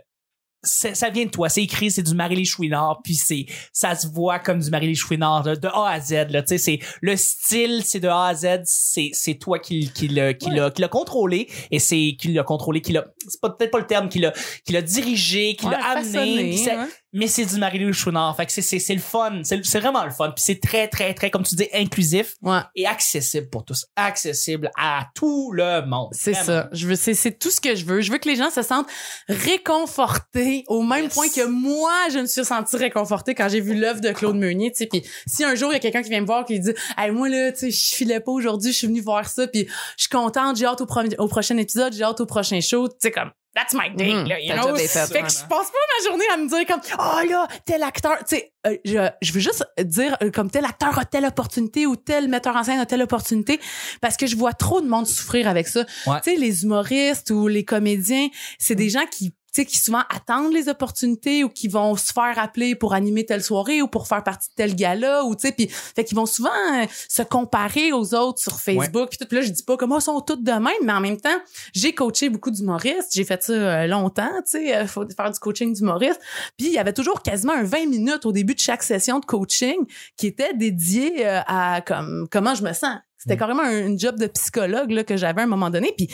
ça 0.67 1.11
vient 1.11 1.25
de 1.25 1.31
toi. 1.31 1.49
C'est 1.49 1.63
écrit, 1.63 1.91
c'est 1.91 2.03
du 2.03 2.15
Marie-Lee 2.15 2.45
Chouinard, 2.45 3.01
puis 3.03 3.15
c'est, 3.15 3.47
ça 3.73 3.95
se 3.95 4.07
voit 4.07 4.39
comme 4.39 4.59
du 4.59 4.71
Marie-Lee 4.71 4.95
Chouinard, 4.97 5.43
de, 5.43 5.55
de 5.55 5.69
A 5.69 5.91
à 5.91 6.01
Z, 6.01 6.31
là. 6.31 6.43
Tu 6.43 6.49
sais, 6.49 6.59
c'est, 6.59 6.79
le 7.01 7.17
style, 7.17 7.83
c'est 7.85 8.01
de 8.01 8.09
A 8.09 8.27
à 8.27 8.35
Z, 8.35 8.63
c'est, 8.65 9.11
c'est 9.13 9.35
toi 9.35 9.59
qui, 9.59 9.91
qui 9.93 10.09
l'a, 10.09 10.35
qui 10.35 10.51
l'a, 10.51 10.71
qui 10.71 10.83
l'a 10.83 10.89
contrôlé, 10.89 11.49
et 11.71 11.79
c'est, 11.79 12.17
qui 12.19 12.29
l'a 12.29 12.43
contrôlé, 12.43 12.81
qui 12.81 12.93
l'a, 12.93 13.07
c'est 13.27 13.41
peut-être 13.41 13.71
pas 13.71 13.79
le 13.79 13.87
terme, 13.87 14.09
qui 14.09 14.19
l'a, 14.19 14.33
qui 14.65 14.73
l'a 14.73 14.83
dirigé, 14.83 15.55
qui 15.55 15.67
Ouais, 15.67 15.73
l'a 15.73 15.85
amené, 15.85 16.57
façonné. 16.57 16.89
Mais 17.13 17.27
c'est 17.29 17.45
du 17.47 17.57
Marie-Lee 17.59 17.93
Chouinard. 17.93 18.37
Fait 18.37 18.47
que 18.47 18.53
c'est, 18.53 18.63
c'est, 18.63 18.79
c'est 18.79 18.95
le 18.95 19.01
fun. 19.01 19.41
C'est, 19.45 19.65
c'est 19.65 19.81
vraiment 19.81 20.05
le 20.05 20.11
fun. 20.11 20.31
Puis 20.33 20.43
c'est 20.47 20.61
très, 20.61 20.89
très, 20.89 21.15
très, 21.15 21.31
comme 21.31 21.45
tu 21.45 21.55
dis, 21.55 21.69
inclusif 21.73 22.35
Ouais. 22.43 22.61
et 22.75 22.87
accessible 22.87 23.49
pour 23.49 23.65
tous. 23.65 23.87
Accessible 23.97 24.71
à 24.77 25.07
tout 25.15 25.53
le 25.53 25.87
monde. 25.87 26.09
C'est 26.13 26.35
ça. 26.35 26.69
Je 26.73 26.87
veux, 26.89 26.97
c'est, 26.97 27.15
c'est 27.15 27.39
tout 27.39 27.51
ce 27.51 27.61
que 27.61 27.75
je 27.75 27.85
veux. 27.85 28.01
Je 28.03 28.13
veux 28.13 28.19
que 28.19 28.29
les 28.29 28.37
gens 28.37 28.51
se 28.51 28.63
sentent 28.63 28.89
réconfortés 29.29 30.65
au 30.69 30.83
même 30.83 31.05
Yes. 31.05 31.15
point 31.15 31.29
que 31.29 31.47
moi, 31.47 31.93
je 32.13 32.19
me 32.19 32.27
suis 32.27 32.45
sentie 32.45 32.77
réconfortée 32.77 33.35
quand 33.35 33.49
j'ai 33.49 33.61
vu 33.61 33.75
l'œuvre 33.79 34.01
de 34.01 34.11
Claude 34.13 34.37
Meunier, 34.37 34.71
tu 34.73 34.79
sais. 34.79 34.87
Puis 34.87 35.03
si 35.27 35.45
un 35.45 35.55
jour 35.55 35.71
il 35.71 35.75
y 35.75 35.77
a 35.77 35.81
quelqu'un 35.81 36.03
qui 36.03 36.11
vient 36.11 36.21
me 36.21 36.27
voir 36.27 36.45
qui 36.45 36.59
dit, 36.61 36.73
hey, 36.99 37.11
moi 37.11 37.29
là, 37.29 37.53
tu 37.53 37.59
sais, 37.59 37.71
je 37.71 37.95
filais 37.95 38.21
pas 38.21 38.33
aujourd'hui, 38.33 38.73
je 38.73 38.79
suis 38.79 38.87
venue 38.87 39.01
voir 39.01 39.29
ça, 39.29 39.47
puis 39.47 39.67
je 39.97 40.03
suis 40.03 40.09
contente, 40.11 40.57
j'ai 40.57 40.67
hâte 40.67 40.81
au, 40.81 40.87
au 41.19 41.29
prochain 41.29 41.57
épisode, 41.57 41.93
j'ai 41.93 42.03
hâte 42.05 42.21
au 42.21 42.27
prochain 42.27 42.61
show, 42.61 42.89
tu 42.89 42.95
sais 43.01 43.11
comme. 43.11 43.31
That's 43.57 43.73
my 43.73 43.89
day, 43.97 44.13
Mhm. 44.13 44.29
là, 44.29 44.39
you 44.39 44.53
know? 44.53 44.77
fait 44.77 44.87
que 45.23 45.31
je 45.31 45.39
passe 45.49 45.49
pas 45.49 45.55
ma 46.03 46.09
journée 46.09 46.25
à 46.33 46.37
me 46.37 46.47
dire 46.47 46.67
comme, 46.67 46.81
oh 46.99 47.27
là, 47.29 47.49
tel 47.65 47.83
acteur, 47.83 48.19
tu 48.29 48.37
sais, 48.37 48.53
euh, 48.67 48.77
je, 48.85 49.09
je 49.23 49.33
veux 49.33 49.41
juste 49.41 49.65
dire 49.83 50.15
euh, 50.23 50.31
comme 50.31 50.51
tel 50.51 50.65
acteur 50.67 50.99
a 50.99 51.05
telle 51.07 51.25
opportunité 51.25 51.87
ou 51.87 51.97
tel 51.97 52.29
metteur 52.29 52.55
en 52.55 52.65
scène 52.65 52.81
a 52.81 52.85
telle 52.87 53.01
opportunité 53.03 53.59
parce 54.03 54.17
que 54.19 54.27
je 54.27 54.37
vois 54.37 54.53
trop 54.53 54.81
de 54.83 54.87
monde 54.89 55.07
souffrir 55.07 55.49
avec 55.49 55.69
ça. 55.69 55.87
Ouais. 56.07 56.21
Tu 56.23 56.33
sais, 56.33 56.37
les 56.37 56.65
humoristes 56.65 57.31
ou 57.31 57.49
les 57.49 57.65
comédiens, 57.65 58.29
c'est 58.59 58.75
des 58.75 58.91
gens 58.91 59.07
qui 59.11 59.33
sais, 59.57 59.65
qui 59.65 59.79
souvent 59.79 60.03
attendent 60.09 60.53
les 60.53 60.69
opportunités 60.69 61.45
ou 61.45 61.49
qui 61.49 61.69
vont 61.69 61.97
se 61.97 62.13
faire 62.13 62.39
appeler 62.39 62.75
pour 62.75 62.95
animer 62.95 63.27
telle 63.27 63.43
soirée 63.43 63.83
ou 63.83 63.89
pour 63.89 64.07
faire 64.07 64.23
partie 64.23 64.49
de 64.51 64.55
tel 64.55 64.75
gala 64.75 65.25
ou 65.25 65.35
tu 65.35 65.47
sais 65.47 65.53
puis 65.53 65.69
fait 65.69 66.05
qu'ils 66.05 66.17
vont 66.17 66.27
souvent 66.27 66.51
euh, 66.75 66.87
se 67.09 67.23
comparer 67.23 67.93
aux 67.93 68.15
autres 68.15 68.41
sur 68.41 68.61
Facebook. 68.61 69.11
Puis 69.11 69.27
là 69.31 69.41
je 69.43 69.51
dis 69.51 69.63
pas 69.63 69.77
comment 69.77 69.99
ils 69.99 70.03
sont 70.03 70.21
toutes 70.21 70.43
de 70.43 70.53
même 70.53 70.73
mais 70.85 70.93
en 70.93 71.01
même 71.01 71.17
temps 71.17 71.39
j'ai 71.75 71.95
coaché 71.95 72.29
beaucoup 72.29 72.51
d'humoristes. 72.51 73.11
J'ai 73.13 73.25
fait 73.25 73.43
ça 73.43 73.53
euh, 73.53 73.87
longtemps 73.87 74.31
tu 74.45 74.59
sais 74.59 74.77
euh, 74.77 74.87
faut 74.87 75.05
faire 75.17 75.31
du 75.31 75.39
coaching 75.39 75.75
d'humoriste. 75.75 76.21
Puis 76.57 76.69
il 76.69 76.73
y 76.73 76.79
avait 76.79 76.93
toujours 76.93 77.23
quasiment 77.23 77.55
un 77.55 77.65
20 77.65 77.87
minutes 77.87 78.27
au 78.27 78.33
début 78.33 78.55
de 78.55 78.61
chaque 78.61 78.83
session 78.83 79.19
de 79.19 79.25
coaching 79.25 79.77
qui 80.17 80.27
était 80.27 80.55
dédié 80.55 81.27
euh, 81.27 81.41
à 81.47 81.81
comme 81.81 82.27
comment 82.31 82.55
je 82.55 82.63
me 82.63 82.73
sens. 82.73 82.97
C'était 83.19 83.37
carrément 83.37 83.63
un, 83.63 83.87
une 83.87 83.99
job 83.99 84.19
de 84.19 84.27
psychologue 84.27 84.91
là, 84.91 85.03
que 85.03 85.17
j'avais 85.17 85.41
à 85.41 85.45
un 85.45 85.49
moment 85.49 85.71
donné. 85.71 85.93
Puis 85.97 86.09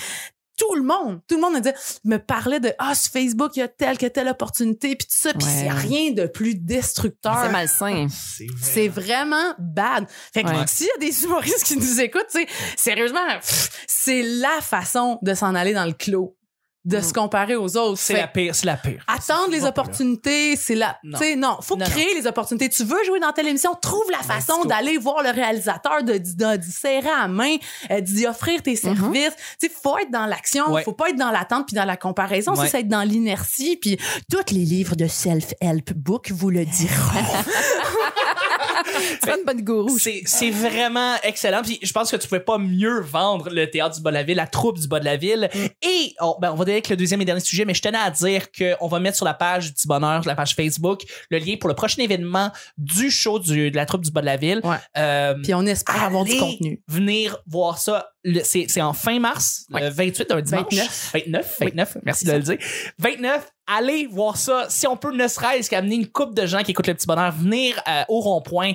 tout 0.58 0.74
le 0.74 0.82
monde, 0.82 1.20
tout 1.28 1.36
le 1.36 1.40
monde 1.40 1.54
me 1.54 1.60
disait, 1.60 1.74
me 2.04 2.18
parlait 2.18 2.60
de 2.60 2.72
ah 2.78 2.94
sur 2.94 3.12
Facebook 3.12 3.52
il 3.56 3.60
y 3.60 3.62
a 3.62 3.68
telle 3.68 3.98
que 3.98 4.06
telle 4.06 4.28
opportunité 4.28 4.94
puis 4.96 5.06
tout 5.06 5.16
ça 5.16 5.32
puis 5.34 5.46
Ouais. 5.46 5.52
il 5.60 5.66
y 5.66 5.68
a 5.68 5.74
rien 5.74 6.10
de 6.12 6.26
plus 6.26 6.54
destructeur. 6.54 7.38
C'est 7.42 7.50
malsain. 7.52 8.06
C'est 8.10 8.46
vrai. 8.46 8.56
C'est 8.60 8.88
vraiment 8.88 9.54
bad. 9.58 10.06
Fait 10.34 10.42
que 10.42 10.48
Ouais. 10.48 10.64
s'il 10.66 10.86
y 10.86 10.90
a 10.90 10.98
des 10.98 11.24
humoristes 11.24 11.64
qui 11.64 11.76
nous 11.76 12.00
écoutent, 12.00 12.26
tu 12.30 12.40
sais, 12.40 12.46
sérieusement, 12.76 13.26
pff, 13.40 13.70
c'est 13.86 14.22
la 14.22 14.60
façon 14.60 15.18
de 15.22 15.34
s'en 15.34 15.54
aller 15.54 15.72
dans 15.72 15.86
le 15.86 15.92
clos, 15.92 16.36
de 16.84 16.98
Mm. 16.98 17.02
se 17.02 17.12
comparer 17.12 17.54
aux 17.56 17.76
autres. 17.76 17.98
C'est 17.98 18.14
la 18.14 18.26
pire, 18.26 18.54
c'est 18.54 18.66
la 18.66 18.76
pire. 18.76 19.04
Attendre 19.06 19.50
les 19.50 19.64
opportunités, 19.64 20.56
c'est 20.56 20.74
la. 20.74 20.98
Tu 21.04 21.16
sais, 21.16 21.36
non, 21.36 21.58
faut 21.60 21.76
Non, 21.76 21.84
créer 21.86 22.14
les 22.14 22.26
opportunités. 22.26 22.68
Tu 22.68 22.82
veux 22.84 23.02
jouer 23.06 23.20
dans 23.20 23.32
telle 23.32 23.46
émission, 23.48 23.74
trouve 23.80 24.10
la 24.10 24.18
façon 24.18 24.62
go. 24.62 24.66
d'aller 24.68 24.98
voir 24.98 25.22
le 25.22 25.30
réalisateur, 25.30 26.02
de, 26.02 26.14
de, 26.14 26.56
d'y 26.56 26.70
serrer 26.72 27.08
à 27.20 27.28
main, 27.28 27.56
euh, 27.90 28.00
d'y 28.00 28.26
offrir 28.26 28.62
tes 28.62 28.74
services. 28.76 29.32
Tu 29.60 29.68
sais, 29.68 29.72
faut 29.82 29.96
être 29.98 30.10
dans 30.10 30.26
l'action, 30.26 30.72
Ouais. 30.72 30.82
faut 30.82 30.92
pas 30.92 31.10
être 31.10 31.16
dans 31.16 31.30
l'attente 31.30 31.66
puis 31.66 31.76
dans 31.76 31.84
la 31.84 31.96
comparaison. 31.96 32.54
Ça, 32.54 32.62
Ouais. 32.62 32.68
c'est 32.68 32.80
être 32.80 32.88
dans 32.88 33.02
l'inertie. 33.02 33.76
Puis 33.76 33.96
tous 34.30 34.52
les 34.52 34.64
livres 34.64 34.96
de 34.96 35.06
self-help 35.06 35.92
book 35.94 36.30
vous 36.32 36.50
le 36.50 36.64
diront. 36.64 37.22
Fais 38.84 39.38
une 39.38 39.44
bonne 39.44 39.62
gourou. 39.62 39.98
C'est, 39.98 40.22
c'est 40.26 40.50
vraiment 40.50 41.14
excellent. 41.22 41.62
Puis 41.62 41.78
je 41.82 41.92
pense 41.92 42.10
que 42.10 42.16
tu 42.16 42.28
pouvais 42.28 42.40
pas 42.40 42.58
mieux 42.58 43.00
vendre 43.00 43.50
le 43.50 43.70
théâtre 43.70 43.96
du 43.96 44.02
bas 44.02 44.10
de 44.10 44.14
la 44.16 44.22
ville, 44.22 44.36
la 44.36 44.46
troupe 44.46 44.78
du 44.78 44.88
bas 44.88 45.00
de 45.00 45.04
la 45.04 45.16
ville. 45.16 45.48
Et 45.82 46.14
on, 46.20 46.36
ben, 46.40 46.52
on 46.52 46.56
va 46.56 46.64
dire 46.64 46.74
avec 46.74 46.88
le 46.88 46.96
deuxième 46.96 47.20
et 47.20 47.24
dernier 47.24 47.40
sujet, 47.40 47.64
mais 47.64 47.74
je 47.74 47.82
tenais 47.82 47.98
à 47.98 48.10
dire 48.10 48.46
qu'on 48.52 48.86
va 48.88 49.00
mettre 49.00 49.16
sur 49.16 49.26
la 49.26 49.34
page 49.34 49.74
du 49.74 49.86
bonheur, 49.86 50.22
la 50.26 50.34
page 50.34 50.54
Facebook, 50.54 51.02
le 51.30 51.38
lien 51.38 51.56
pour 51.58 51.68
le 51.68 51.74
prochain 51.74 52.02
événement 52.02 52.50
du 52.78 53.10
show 53.10 53.38
du, 53.38 53.70
de 53.70 53.76
la 53.76 53.86
troupe 53.86 54.02
du 54.02 54.10
bas 54.10 54.20
de 54.20 54.26
la 54.26 54.36
ville. 54.36 54.60
Ouais. 54.64 54.76
Euh, 54.96 55.34
Puis 55.42 55.54
on 55.54 55.64
espère 55.66 56.02
avoir 56.04 56.24
du 56.24 56.36
contenu. 56.36 56.82
Venir 56.88 57.38
voir 57.46 57.78
ça. 57.78 58.11
C'est, 58.44 58.80
en 58.80 58.92
fin 58.92 59.18
mars, 59.18 59.66
le 59.70 59.88
28, 59.88 60.30
un 60.30 60.40
dimanche. 60.40 60.64
29. 60.74 61.10
29. 61.12 61.56
29. 61.60 61.96
Merci 62.04 62.24
de 62.24 62.32
le 62.32 62.38
dire. 62.40 62.58
29. 62.98 63.52
Allez 63.66 64.06
voir 64.06 64.36
ça. 64.36 64.66
Si 64.68 64.86
on 64.86 64.96
peut 64.96 65.12
ne 65.12 65.26
serait-ce 65.26 65.68
qu'amener 65.68 65.96
une 65.96 66.06
couple 66.06 66.34
de 66.34 66.46
gens 66.46 66.62
qui 66.62 66.70
écoutent 66.70 66.86
le 66.86 66.94
petit 66.94 67.06
bonheur, 67.06 67.32
venir 67.32 67.82
euh, 67.88 68.04
au 68.08 68.20
rond-point. 68.20 68.74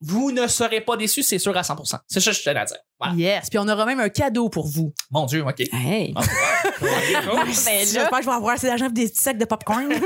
Vous 0.00 0.32
ne 0.32 0.46
serez 0.46 0.80
pas 0.80 0.96
déçus, 0.96 1.22
c'est 1.22 1.38
sûr 1.38 1.56
à 1.56 1.62
100%. 1.62 1.98
C'est 2.06 2.20
ça 2.20 2.30
que 2.30 2.36
je 2.36 2.42
tenais 2.42 2.60
à 2.60 2.64
dire. 2.64 2.76
Voilà. 3.00 3.14
Yes. 3.14 3.48
Puis 3.48 3.58
on 3.58 3.68
aura 3.68 3.86
même 3.86 4.00
un 4.00 4.08
cadeau 4.08 4.48
pour 4.48 4.66
vous. 4.66 4.92
Mon 5.10 5.24
Dieu, 5.26 5.42
OK. 5.42 5.60
Hey. 5.72 6.12
Ah, 6.16 6.20
ouais. 6.82 6.90
Ben 7.24 7.46
J'espère 7.46 8.10
que 8.10 8.20
je 8.20 8.26
vais 8.26 8.32
avoir 8.32 8.54
assez 8.54 8.66
d'argent 8.66 8.86
pour 8.86 8.94
des 8.94 9.08
petits 9.08 9.22
sacs 9.22 9.38
de 9.38 9.44
popcorn. 9.44 9.88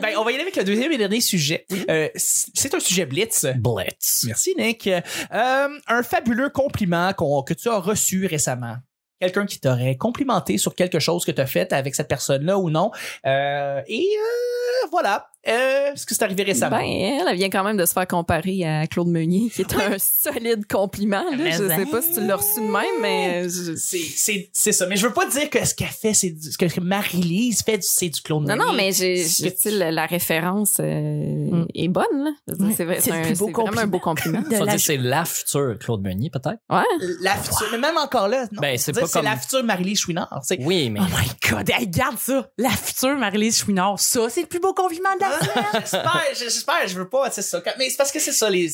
Ben, 0.00 0.14
on 0.16 0.24
va 0.24 0.32
y 0.32 0.34
aller 0.34 0.42
avec 0.42 0.56
le 0.56 0.64
deuxième 0.64 0.90
et 0.90 0.98
dernier 0.98 1.20
sujet. 1.20 1.66
Euh, 1.90 2.08
c'est 2.14 2.74
un 2.74 2.80
sujet 2.80 3.04
blitz. 3.04 3.46
Blitz. 3.56 4.24
Merci, 4.26 4.54
Nick. 4.56 4.86
Euh, 4.88 5.00
un 5.30 6.02
fabuleux 6.02 6.48
compliment 6.48 7.12
que 7.12 7.54
tu 7.54 7.68
as 7.68 7.78
reçu 7.78 8.26
récemment. 8.26 8.76
Quelqu'un 9.20 9.46
qui 9.46 9.60
t'aurait 9.60 9.96
complimenté 9.96 10.58
sur 10.58 10.74
quelque 10.74 10.98
chose 10.98 11.24
que 11.24 11.30
tu 11.30 11.40
as 11.40 11.46
fait 11.46 11.72
avec 11.72 11.94
cette 11.94 12.08
personne-là 12.08 12.58
ou 12.58 12.70
non. 12.70 12.90
Euh, 13.26 13.80
et 13.86 14.04
euh, 14.18 14.86
voilà. 14.90 15.28
Euh, 15.48 15.92
Est-ce 15.92 16.06
que 16.06 16.14
c'est 16.14 16.22
arrivé 16.22 16.44
récemment? 16.44 16.76
Ben, 16.78 16.84
elle, 16.86 17.26
elle 17.28 17.36
vient 17.36 17.50
quand 17.50 17.64
même 17.64 17.76
de 17.76 17.84
se 17.84 17.92
faire 17.92 18.06
comparer 18.06 18.64
à 18.64 18.86
Claude 18.86 19.08
Meunier, 19.08 19.50
qui 19.50 19.62
est 19.62 19.74
un 19.74 19.96
solide 19.98 20.66
compliment. 20.70 21.24
là. 21.36 21.50
Je 21.50 21.56
sais 21.66 21.72
hein? 21.72 21.84
pas 21.90 22.00
si 22.00 22.12
tu 22.12 22.20
l'as 22.24 22.36
reçu 22.36 22.60
de 22.60 22.70
même, 22.70 23.00
mais 23.00 23.48
je- 23.48 23.74
c'est, 23.74 23.98
c'est, 23.98 24.50
c'est 24.52 24.72
ça. 24.72 24.86
Mais 24.86 24.96
je 24.96 25.06
veux 25.06 25.12
pas 25.12 25.26
dire 25.26 25.50
que 25.50 25.64
ce 25.66 25.74
qu'elle 25.74 25.88
fait, 25.88 26.14
c'est 26.14 26.30
du- 26.30 26.52
ce 26.52 26.56
que 26.56 26.80
Marie-Lise 26.80 27.62
fait, 27.62 27.78
du- 27.78 27.86
c'est 27.88 28.08
du 28.08 28.20
Claude 28.20 28.46
Non, 28.46 28.54
non, 28.56 28.72
Meunier. 28.72 28.76
mais 28.76 28.92
j'ai, 28.92 29.70
la, 29.72 29.90
la 29.90 30.06
référence 30.06 30.76
euh, 30.80 31.64
est 31.74 31.88
bonne. 31.88 32.34
C'est, 32.76 32.84
vrai, 32.84 32.98
un- 33.10 33.32
beau 33.32 33.46
c'est 33.46 33.52
vraiment 33.62 33.80
un 33.80 33.86
beau 33.86 33.98
compliment. 33.98 34.42
La- 34.50 34.58
dire 34.58 34.74
que 34.74 34.78
c'est 34.78 34.96
la 34.96 35.24
future 35.24 35.76
Claude 35.80 36.02
Meunier, 36.02 36.30
peut-être? 36.30 36.58
Ouais. 36.70 36.84
La 37.20 37.34
future, 37.34 37.66
mais 37.72 37.78
même 37.78 37.96
encore 37.96 38.28
là, 38.28 38.46
non. 38.52 38.60
Ben, 38.60 38.78
c'est 38.78 38.92
comme- 38.92 39.24
la 39.24 39.36
future 39.36 39.64
Marie-Lise 39.64 39.98
Chouinard. 39.98 40.40
tu 40.46 40.54
sais. 40.56 40.62
Oui, 40.64 40.88
mais 40.90 41.00
Oh 41.02 41.04
my 41.18 41.50
god, 41.50 41.68
hey, 41.70 41.86
regarde 41.86 42.18
ça. 42.18 42.48
La 42.58 42.70
future 42.70 43.16
Marie-Lise 43.16 43.58
Chouinard. 43.58 43.98
Ça, 43.98 44.28
c'est 44.30 44.42
le 44.42 44.46
plus 44.46 44.60
beau 44.60 44.72
compliment 44.72 45.14
de 45.16 45.20
la. 45.20 45.31
J'espère, 45.74 46.24
j'espère, 46.36 46.88
je 46.88 46.98
veux 46.98 47.08
pas, 47.08 47.30
c'est 47.30 47.42
ça. 47.42 47.62
Mais 47.78 47.90
c'est 47.90 47.96
parce 47.96 48.12
que 48.12 48.20
c'est 48.20 48.32
ça, 48.32 48.48
les, 48.50 48.68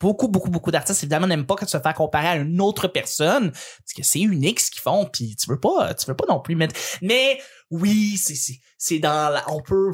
beaucoup, 0.00 0.28
beaucoup, 0.28 0.50
beaucoup 0.50 0.70
d'artistes, 0.70 1.02
évidemment, 1.02 1.26
n'aiment 1.26 1.46
pas 1.46 1.54
que 1.54 1.64
tu 1.64 1.72
te 1.72 1.80
faire 1.80 1.94
comparer 1.94 2.28
à 2.28 2.36
une 2.36 2.60
autre 2.60 2.88
personne, 2.88 3.50
parce 3.50 3.92
que 3.96 4.02
c'est 4.02 4.20
unique 4.20 4.60
ce 4.60 4.70
qu'ils 4.70 4.82
font, 4.82 5.06
puis 5.06 5.36
tu 5.36 5.48
veux 5.50 5.60
pas, 5.60 5.94
tu 5.94 6.06
veux 6.06 6.16
pas 6.16 6.26
non 6.28 6.40
plus 6.40 6.56
mettre, 6.56 6.74
mais 7.00 7.40
oui, 7.70 8.16
c'est, 8.16 8.34
c'est, 8.34 8.60
c'est 8.78 8.98
dans 8.98 9.32
la, 9.32 9.44
on 9.50 9.62
peut, 9.62 9.92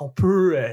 on 0.00 0.08
peut, 0.08 0.56
euh, 0.56 0.72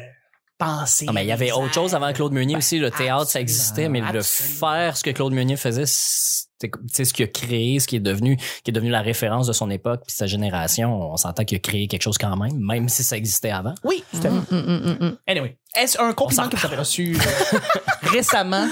penser. 0.58 1.06
Non, 1.06 1.14
mais 1.14 1.24
il 1.24 1.28
y 1.28 1.32
avait 1.32 1.52
autre 1.52 1.74
chose 1.74 1.96
avant 1.96 2.12
Claude 2.14 2.32
Meunier 2.34 2.56
aussi. 2.56 2.80
Le 2.80 2.92
théâtre, 2.92 3.30
ça 3.30 3.42
existait, 3.42 3.90
mais 3.90 4.00
le 4.02 4.20
absolument. 4.20 4.60
faire 4.60 4.98
ce 4.98 5.04
que 5.04 5.10
Claude 5.12 5.34
Meunier 5.34 5.58
faisait, 5.58 5.86
sais, 5.86 7.06
ce 7.06 7.14
qu'il 7.14 7.26
a 7.26 7.28
créé, 7.28 7.80
ce 7.80 7.88
qui 7.88 7.96
est 7.98 8.02
devenu, 8.02 8.38
qui 8.64 8.72
est 8.72 8.74
devenu 8.74 8.90
la 8.90 9.02
référence 9.02 9.48
de 9.48 9.54
son 9.54 9.70
époque 9.70 10.02
puis 10.08 10.16
sa 10.16 10.28
génération. 10.28 11.12
On 11.12 11.18
s'entend 11.18 11.44
qu'il 11.44 11.58
a 11.58 11.60
créé 11.60 11.88
quelque 11.88 12.04
chose 12.04 12.18
quand 12.18 12.36
même, 12.38 12.58
même 12.58 12.90
si 12.90 13.04
ça 13.04 13.18
existait 13.18 13.52
avant. 13.52 13.76
Oui, 13.84 14.04
hum, 14.14 14.46
hum, 14.52 14.98
hum. 15.02 15.18
Anyway, 15.28 15.58
est-ce 15.76 16.02
un 16.02 16.14
compliment 16.14 16.50
que 16.50 16.56
tu 16.56 16.66
avais 16.66 16.78
reçu 16.78 17.18
euh, 17.18 17.60
récemment? 18.04 18.68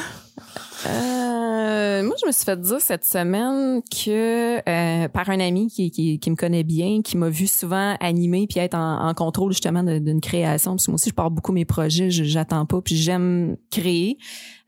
Euh, 0.85 2.03
moi, 2.03 2.15
je 2.21 2.27
me 2.27 2.31
suis 2.31 2.43
fait 2.45 2.59
dire 2.59 2.79
cette 2.81 3.05
semaine 3.05 3.81
que 3.83 4.57
euh, 4.57 5.07
par 5.07 5.29
un 5.29 5.39
ami 5.39 5.67
qui, 5.67 5.91
qui, 5.91 6.19
qui 6.19 6.29
me 6.31 6.35
connaît 6.35 6.63
bien, 6.63 7.01
qui 7.01 7.17
m'a 7.17 7.29
vu 7.29 7.47
souvent 7.47 7.95
animer 7.99 8.47
puis 8.47 8.59
être 8.59 8.75
en, 8.75 9.07
en 9.07 9.13
contrôle 9.13 9.51
justement 9.51 9.83
d'une 9.83 10.21
création. 10.21 10.71
Parce 10.71 10.85
que 10.85 10.91
moi 10.91 10.95
aussi, 10.95 11.09
je 11.09 11.15
pars 11.15 11.31
beaucoup 11.31 11.51
mes 11.51 11.65
projets, 11.65 12.11
je- 12.11 12.23
j'attends 12.23 12.65
pas, 12.65 12.81
puis 12.81 12.95
j'aime 12.95 13.55
créer. 13.71 14.17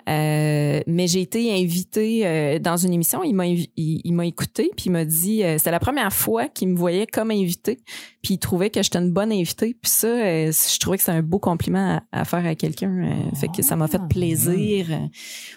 Euh, 0.08 0.82
mais 0.88 1.08
j'ai 1.08 1.22
été 1.22 1.52
invitée 1.54 2.26
euh, 2.28 2.60
dans 2.60 2.78
une 2.78 2.94
émission. 2.94 3.24
Il 3.24 3.34
m'a 3.34 3.48
il, 3.48 3.68
il 3.76 4.14
m'a 4.14 4.26
écouté 4.26 4.70
puis 4.76 4.86
il 4.88 4.92
m'a 4.92 5.04
dit 5.06 5.44
euh, 5.44 5.58
c'était 5.58 5.72
la 5.72 5.80
première 5.80 6.14
fois 6.14 6.48
qu'il 6.48 6.68
me 6.70 6.78
voyait 6.78 7.08
comme 7.08 7.32
invité. 7.32 7.80
Puis 8.22 8.36
il 8.36 8.38
trouvait 8.40 8.70
que 8.70 8.82
j'étais 8.84 9.00
une 9.00 9.12
bonne 9.12 9.32
invitée. 9.32 9.76
Puis 9.82 9.92
ça, 9.92 10.08
euh, 10.08 10.52
je 10.52 10.80
trouvais 10.80 10.98
que 10.98 11.04
c'est 11.04 11.12
un 11.12 11.22
beau 11.22 11.40
compliment 11.40 12.02
à, 12.12 12.22
à 12.22 12.26
faire 12.26 12.46
à 12.46 12.56
quelqu'un. 12.56 12.92
euh, 12.92 13.36
fait 13.36 13.48
que 13.48 13.62
ça 13.62 13.76
m'a 13.76 13.88
fait 13.88 14.02
plaisir. 14.10 14.88
Euh, 14.92 15.08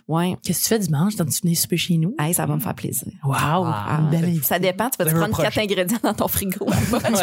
ouais. 0.09 0.37
Qu'est-ce 0.43 0.61
que 0.61 0.65
tu 0.65 0.69
fais 0.69 0.79
dimanche? 0.79 1.17
T'as-tu 1.17 1.41
venu 1.43 1.55
souper 1.55 1.77
chez 1.77 1.97
nous? 1.97 2.15
Hey, 2.19 2.35
ça 2.35 2.47
va 2.47 2.55
me 2.55 2.61
faire 2.61 2.75
plaisir. 2.75 3.13
Wow! 3.25 3.35
Ah. 3.35 4.09
belle 4.11 4.25
invitée. 4.25 4.45
Ça 4.45 4.59
dépend, 4.59 4.89
tu 4.91 5.03
vas 5.03 5.11
te 5.11 5.17
prendre 5.17 5.37
quatre 5.43 5.59
ingrédients 5.59 5.99
dans 6.03 6.15
ton 6.15 6.29
frigo. 6.29 6.67
je 6.71 7.17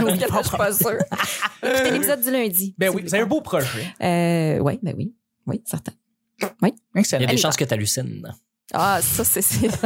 suis 0.47 0.57
pas 0.57 0.73
sûre. 0.73 0.97
Écoutez 1.63 1.91
l'épisode 1.91 2.21
du 2.21 2.31
lundi. 2.31 2.75
Ben 2.77 2.91
oui, 2.93 3.03
c'est 3.07 3.19
un 3.19 3.25
beau 3.25 3.41
projet. 3.41 3.67
Euh, 4.01 4.59
ouais, 4.59 4.79
ben 4.81 4.93
oui. 4.97 5.13
Oui, 5.47 5.61
certain. 5.65 5.91
Il 6.41 6.67
y 6.69 6.99
Excellent. 6.99 7.23
a 7.23 7.25
des 7.25 7.29
Allez, 7.31 7.37
chances 7.37 7.55
que 7.57 7.63
tu 7.65 7.73
hallucines. 7.73 8.27
Ah, 8.73 8.99
ça, 9.01 9.23
c'est, 9.23 9.41
c'est, 9.43 9.69
c'est, 9.69 9.79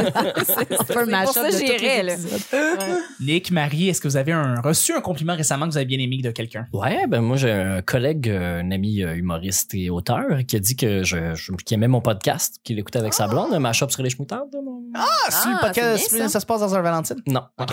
c'est 0.86 0.96
un 0.96 1.24
pour 1.24 1.32
ça 1.34 1.50
j'irais, 1.50 2.02
là. 2.02 2.14
Ouais. 2.52 2.98
Nick, 3.20 3.50
Marie, 3.50 3.90
est-ce 3.90 4.00
que 4.00 4.08
vous 4.08 4.16
avez 4.16 4.32
un, 4.32 4.54
reçu 4.62 4.94
un 4.94 5.02
compliment 5.02 5.36
récemment 5.36 5.66
que 5.66 5.72
vous 5.72 5.76
avez 5.76 5.84
bien 5.86 5.98
aimé 5.98 6.18
de 6.22 6.30
quelqu'un? 6.30 6.64
Ouais, 6.72 7.06
ben 7.06 7.20
moi 7.20 7.36
j'ai 7.36 7.50
un 7.52 7.82
collègue, 7.82 8.30
euh, 8.30 8.62
un 8.62 8.70
ami 8.70 9.02
euh, 9.02 9.14
humoriste 9.16 9.74
et 9.74 9.90
auteur 9.90 10.24
qui 10.48 10.56
a 10.56 10.60
dit 10.60 10.76
que 10.76 11.02
je, 11.02 11.34
je 11.34 11.52
qui 11.64 11.74
aimait 11.74 11.88
mon 11.88 12.00
podcast, 12.00 12.56
qu'il 12.64 12.78
écoutait 12.78 13.00
avec 13.00 13.12
sa 13.12 13.28
blonde, 13.28 13.52
un 13.52 13.58
mashup 13.58 13.90
sur 13.90 14.02
les 14.02 14.08
chemoutardes. 14.08 14.48
mon- 14.64 14.80
Ah, 14.94 15.04
c'est 15.28 15.48
le 15.50 15.56
Ah, 15.60 15.66
podcast, 15.66 16.14
bien, 16.14 16.22
ça. 16.22 16.28
ça. 16.30 16.40
se 16.40 16.46
passe 16.46 16.60
dans 16.60 16.74
un 16.74 16.80
Valentine? 16.80 17.20
Non. 17.26 17.42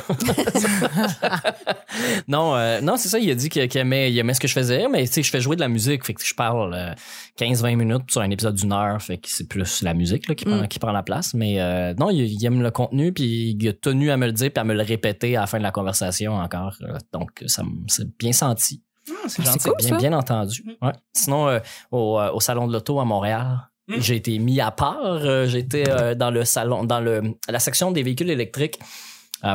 non, 2.27 2.55
euh, 2.55 2.81
non, 2.81 2.97
c'est 2.97 3.09
ça. 3.09 3.19
Il 3.19 3.29
a 3.31 3.35
dit 3.35 3.49
qu'il 3.49 3.77
aimait, 3.77 4.11
il 4.11 4.17
aimait 4.19 4.33
ce 4.33 4.39
que 4.39 4.47
je 4.47 4.53
faisais, 4.53 4.87
mais 4.89 5.05
tu 5.07 5.13
sais, 5.13 5.23
je 5.23 5.31
fais 5.31 5.41
jouer 5.41 5.55
de 5.55 5.61
la 5.61 5.67
musique, 5.69 6.05
fait 6.05 6.13
que 6.13 6.23
je 6.23 6.35
parle 6.35 6.73
euh, 6.73 6.93
15-20 7.39 7.75
minutes 7.75 8.11
sur 8.11 8.21
un 8.21 8.29
épisode 8.29 8.55
d'une 8.55 8.73
heure, 8.73 9.01
fait 9.01 9.17
que 9.17 9.27
c'est 9.29 9.47
plus 9.47 9.81
la 9.81 9.93
musique 9.93 10.27
là, 10.27 10.35
qui, 10.35 10.45
prend, 10.45 10.57
Mm. 10.57 10.67
qui 10.67 10.79
prend 10.79 10.91
la 10.97 11.03
place. 11.03 11.33
Mais 11.33 11.61
euh, 11.61 11.93
non, 11.99 12.09
il, 12.09 12.21
il 12.25 12.45
aime 12.45 12.61
le 12.61 12.71
contenu, 12.71 13.11
puis 13.13 13.55
il 13.59 13.67
a 13.67 13.73
tenu 13.73 14.11
à 14.11 14.17
me 14.17 14.25
le 14.25 14.31
dire, 14.33 14.51
puis 14.51 14.59
à 14.61 14.63
me 14.63 14.73
le 14.73 14.83
répéter 14.83 15.37
à 15.37 15.41
la 15.41 15.47
fin 15.47 15.57
de 15.57 15.63
la 15.63 15.71
conversation 15.71 16.33
encore. 16.35 16.75
Euh, 16.81 16.97
donc, 17.13 17.43
ça 17.47 17.63
me 17.63 17.69
c'est 17.87 18.07
bien 18.17 18.31
senti. 18.33 18.83
Ah, 19.09 19.13
c'est 19.27 19.41
Ah, 19.41 19.45
gentil. 19.45 19.59
c'est 19.59 19.69
cool, 19.69 19.77
bien, 19.79 19.89
ça. 19.89 19.97
bien 19.97 20.13
entendu. 20.13 20.63
Ouais. 20.81 20.91
Sinon, 21.13 21.47
euh, 21.47 21.59
au, 21.91 22.19
au 22.33 22.39
salon 22.39 22.67
de 22.67 22.73
l'auto 22.73 22.99
à 22.99 23.05
Montréal, 23.05 23.69
Mm. 23.89 24.01
j'ai 24.01 24.15
été 24.17 24.37
mis 24.37 24.59
à 24.59 24.69
part. 24.71 25.45
J'étais 25.47 25.85
dans 26.17 26.29
le 26.29 26.43
salon, 26.43 26.83
dans 26.83 26.99
le 26.99 27.21
la 27.47 27.59
section 27.59 27.89
des 27.91 28.03
véhicules 28.03 28.29
électriques 28.29 28.77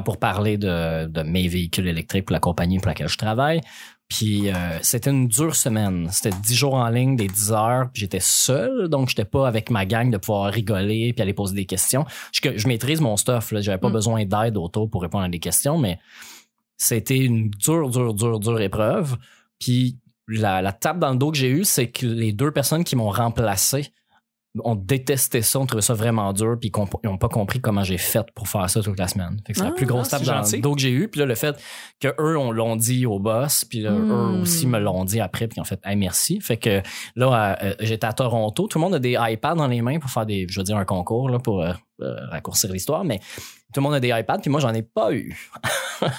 pour 0.06 0.16
parler 0.18 0.56
de, 0.56 1.04
de 1.06 1.22
mes 1.22 1.48
véhicules 1.48 1.86
électriques 1.86 2.24
pour 2.24 2.32
la 2.32 2.40
compagnie 2.40 2.78
pour 2.78 2.86
laquelle 2.88 3.08
je 3.10 3.18
travaille. 3.18 3.60
Puis 4.14 4.50
euh, 4.50 4.78
c'était 4.82 5.08
une 5.10 5.26
dure 5.26 5.56
semaine. 5.56 6.08
C'était 6.10 6.36
10 6.36 6.54
jours 6.54 6.74
en 6.74 6.88
ligne, 6.90 7.16
des 7.16 7.28
10 7.28 7.52
heures. 7.52 7.88
Puis 7.92 8.00
j'étais 8.00 8.20
seul, 8.20 8.88
donc 8.88 9.08
j'étais 9.08 9.24
pas 9.24 9.48
avec 9.48 9.70
ma 9.70 9.86
gang 9.86 10.10
de 10.10 10.18
pouvoir 10.18 10.52
rigoler 10.52 11.14
puis 11.14 11.22
aller 11.22 11.32
poser 11.32 11.54
des 11.54 11.64
questions. 11.64 12.04
Je, 12.30 12.40
je 12.56 12.68
maîtrise 12.68 13.00
mon 13.00 13.16
stuff. 13.16 13.52
Là. 13.52 13.62
J'avais 13.62 13.78
pas 13.78 13.88
Mm. 13.88 13.92
besoin 13.92 14.24
d'aide 14.26 14.56
autour 14.58 14.90
pour 14.90 15.00
répondre 15.00 15.24
à 15.24 15.28
des 15.30 15.38
questions, 15.38 15.78
mais 15.78 15.98
c'était 16.76 17.16
une 17.18 17.48
dure, 17.50 17.88
dure, 17.88 18.12
dure, 18.12 18.38
dure 18.38 18.60
épreuve. 18.60 19.16
Puis 19.58 19.96
la, 20.28 20.60
la 20.60 20.72
tape 20.72 20.98
dans 20.98 21.10
le 21.12 21.16
dos 21.16 21.30
que 21.30 21.38
j'ai 21.38 21.48
eue, 21.48 21.64
c'est 21.64 21.88
que 21.90 22.06
les 22.06 22.32
deux 22.32 22.50
personnes 22.50 22.84
qui 22.84 22.96
m'ont 22.96 23.10
remplacé 23.10 23.92
ont 24.62 24.74
détesté 24.74 25.40
ça, 25.40 25.60
ont 25.60 25.66
trouvé 25.66 25.80
ça 25.82 25.94
vraiment 25.94 26.32
dur, 26.34 26.56
puis 26.60 26.70
ils 26.74 27.08
n'ont 27.08 27.16
pas 27.16 27.28
compris 27.28 27.60
comment 27.60 27.84
j'ai 27.84 27.96
fait 27.96 28.26
pour 28.34 28.48
faire 28.48 28.68
ça 28.68 28.82
toute 28.82 28.98
la 28.98 29.08
semaine. 29.08 29.40
Fait 29.46 29.52
que 29.54 29.58
c'est 29.58 29.64
la 29.64 29.70
Ah, 29.70 29.74
plus 29.74 29.86
grosse 29.86 30.12
ah, 30.12 30.18
tape 30.18 30.44
c'est 30.44 30.58
dans 30.58 30.68
dos 30.68 30.74
que 30.74 30.80
j'ai 30.82 30.90
eue. 30.90 31.08
Puis 31.08 31.20
là, 31.20 31.26
le 31.26 31.34
fait 31.34 31.56
que 32.00 32.08
eux 32.20 32.36
on 32.36 32.50
l'ont 32.52 32.76
dit 32.76 33.06
au 33.06 33.18
boss, 33.18 33.64
puis 33.64 33.80
là, 33.80 33.92
Hmm. 33.92 34.10
eux 34.10 34.40
aussi 34.42 34.66
me 34.66 34.78
l'ont 34.78 35.04
dit 35.04 35.20
après, 35.20 35.48
puis 35.48 35.56
ils 35.56 35.60
ont 35.60 35.64
fait 35.64 35.80
hey, 35.84 35.96
merci. 35.96 36.40
Fait 36.40 36.58
que 36.58 36.82
là, 37.16 37.56
euh, 37.62 37.74
j'étais 37.80 38.06
à 38.06 38.12
Toronto. 38.12 38.68
Tout 38.68 38.78
le 38.78 38.82
monde 38.82 38.94
a 38.94 38.98
des 38.98 39.16
iPads 39.18 39.54
dans 39.54 39.68
les 39.68 39.80
mains 39.80 39.98
pour 39.98 40.10
faire 40.10 40.26
des, 40.26 40.46
je 40.48 40.60
veux 40.60 40.64
dire, 40.64 40.76
un 40.76 40.84
concours 40.84 41.30
là, 41.30 41.38
pour 41.38 41.62
euh, 41.62 41.72
euh, 42.02 42.16
raccourcir 42.30 42.70
l'histoire, 42.72 43.04
mais 43.04 43.20
tout 43.72 43.80
le 43.80 43.82
monde 43.82 43.94
a 43.94 44.00
des 44.00 44.10
iPads, 44.10 44.38
puis 44.38 44.50
moi, 44.50 44.60
j'en 44.60 44.74
ai 44.74 44.82
pas 44.82 45.12
eu. 45.14 45.50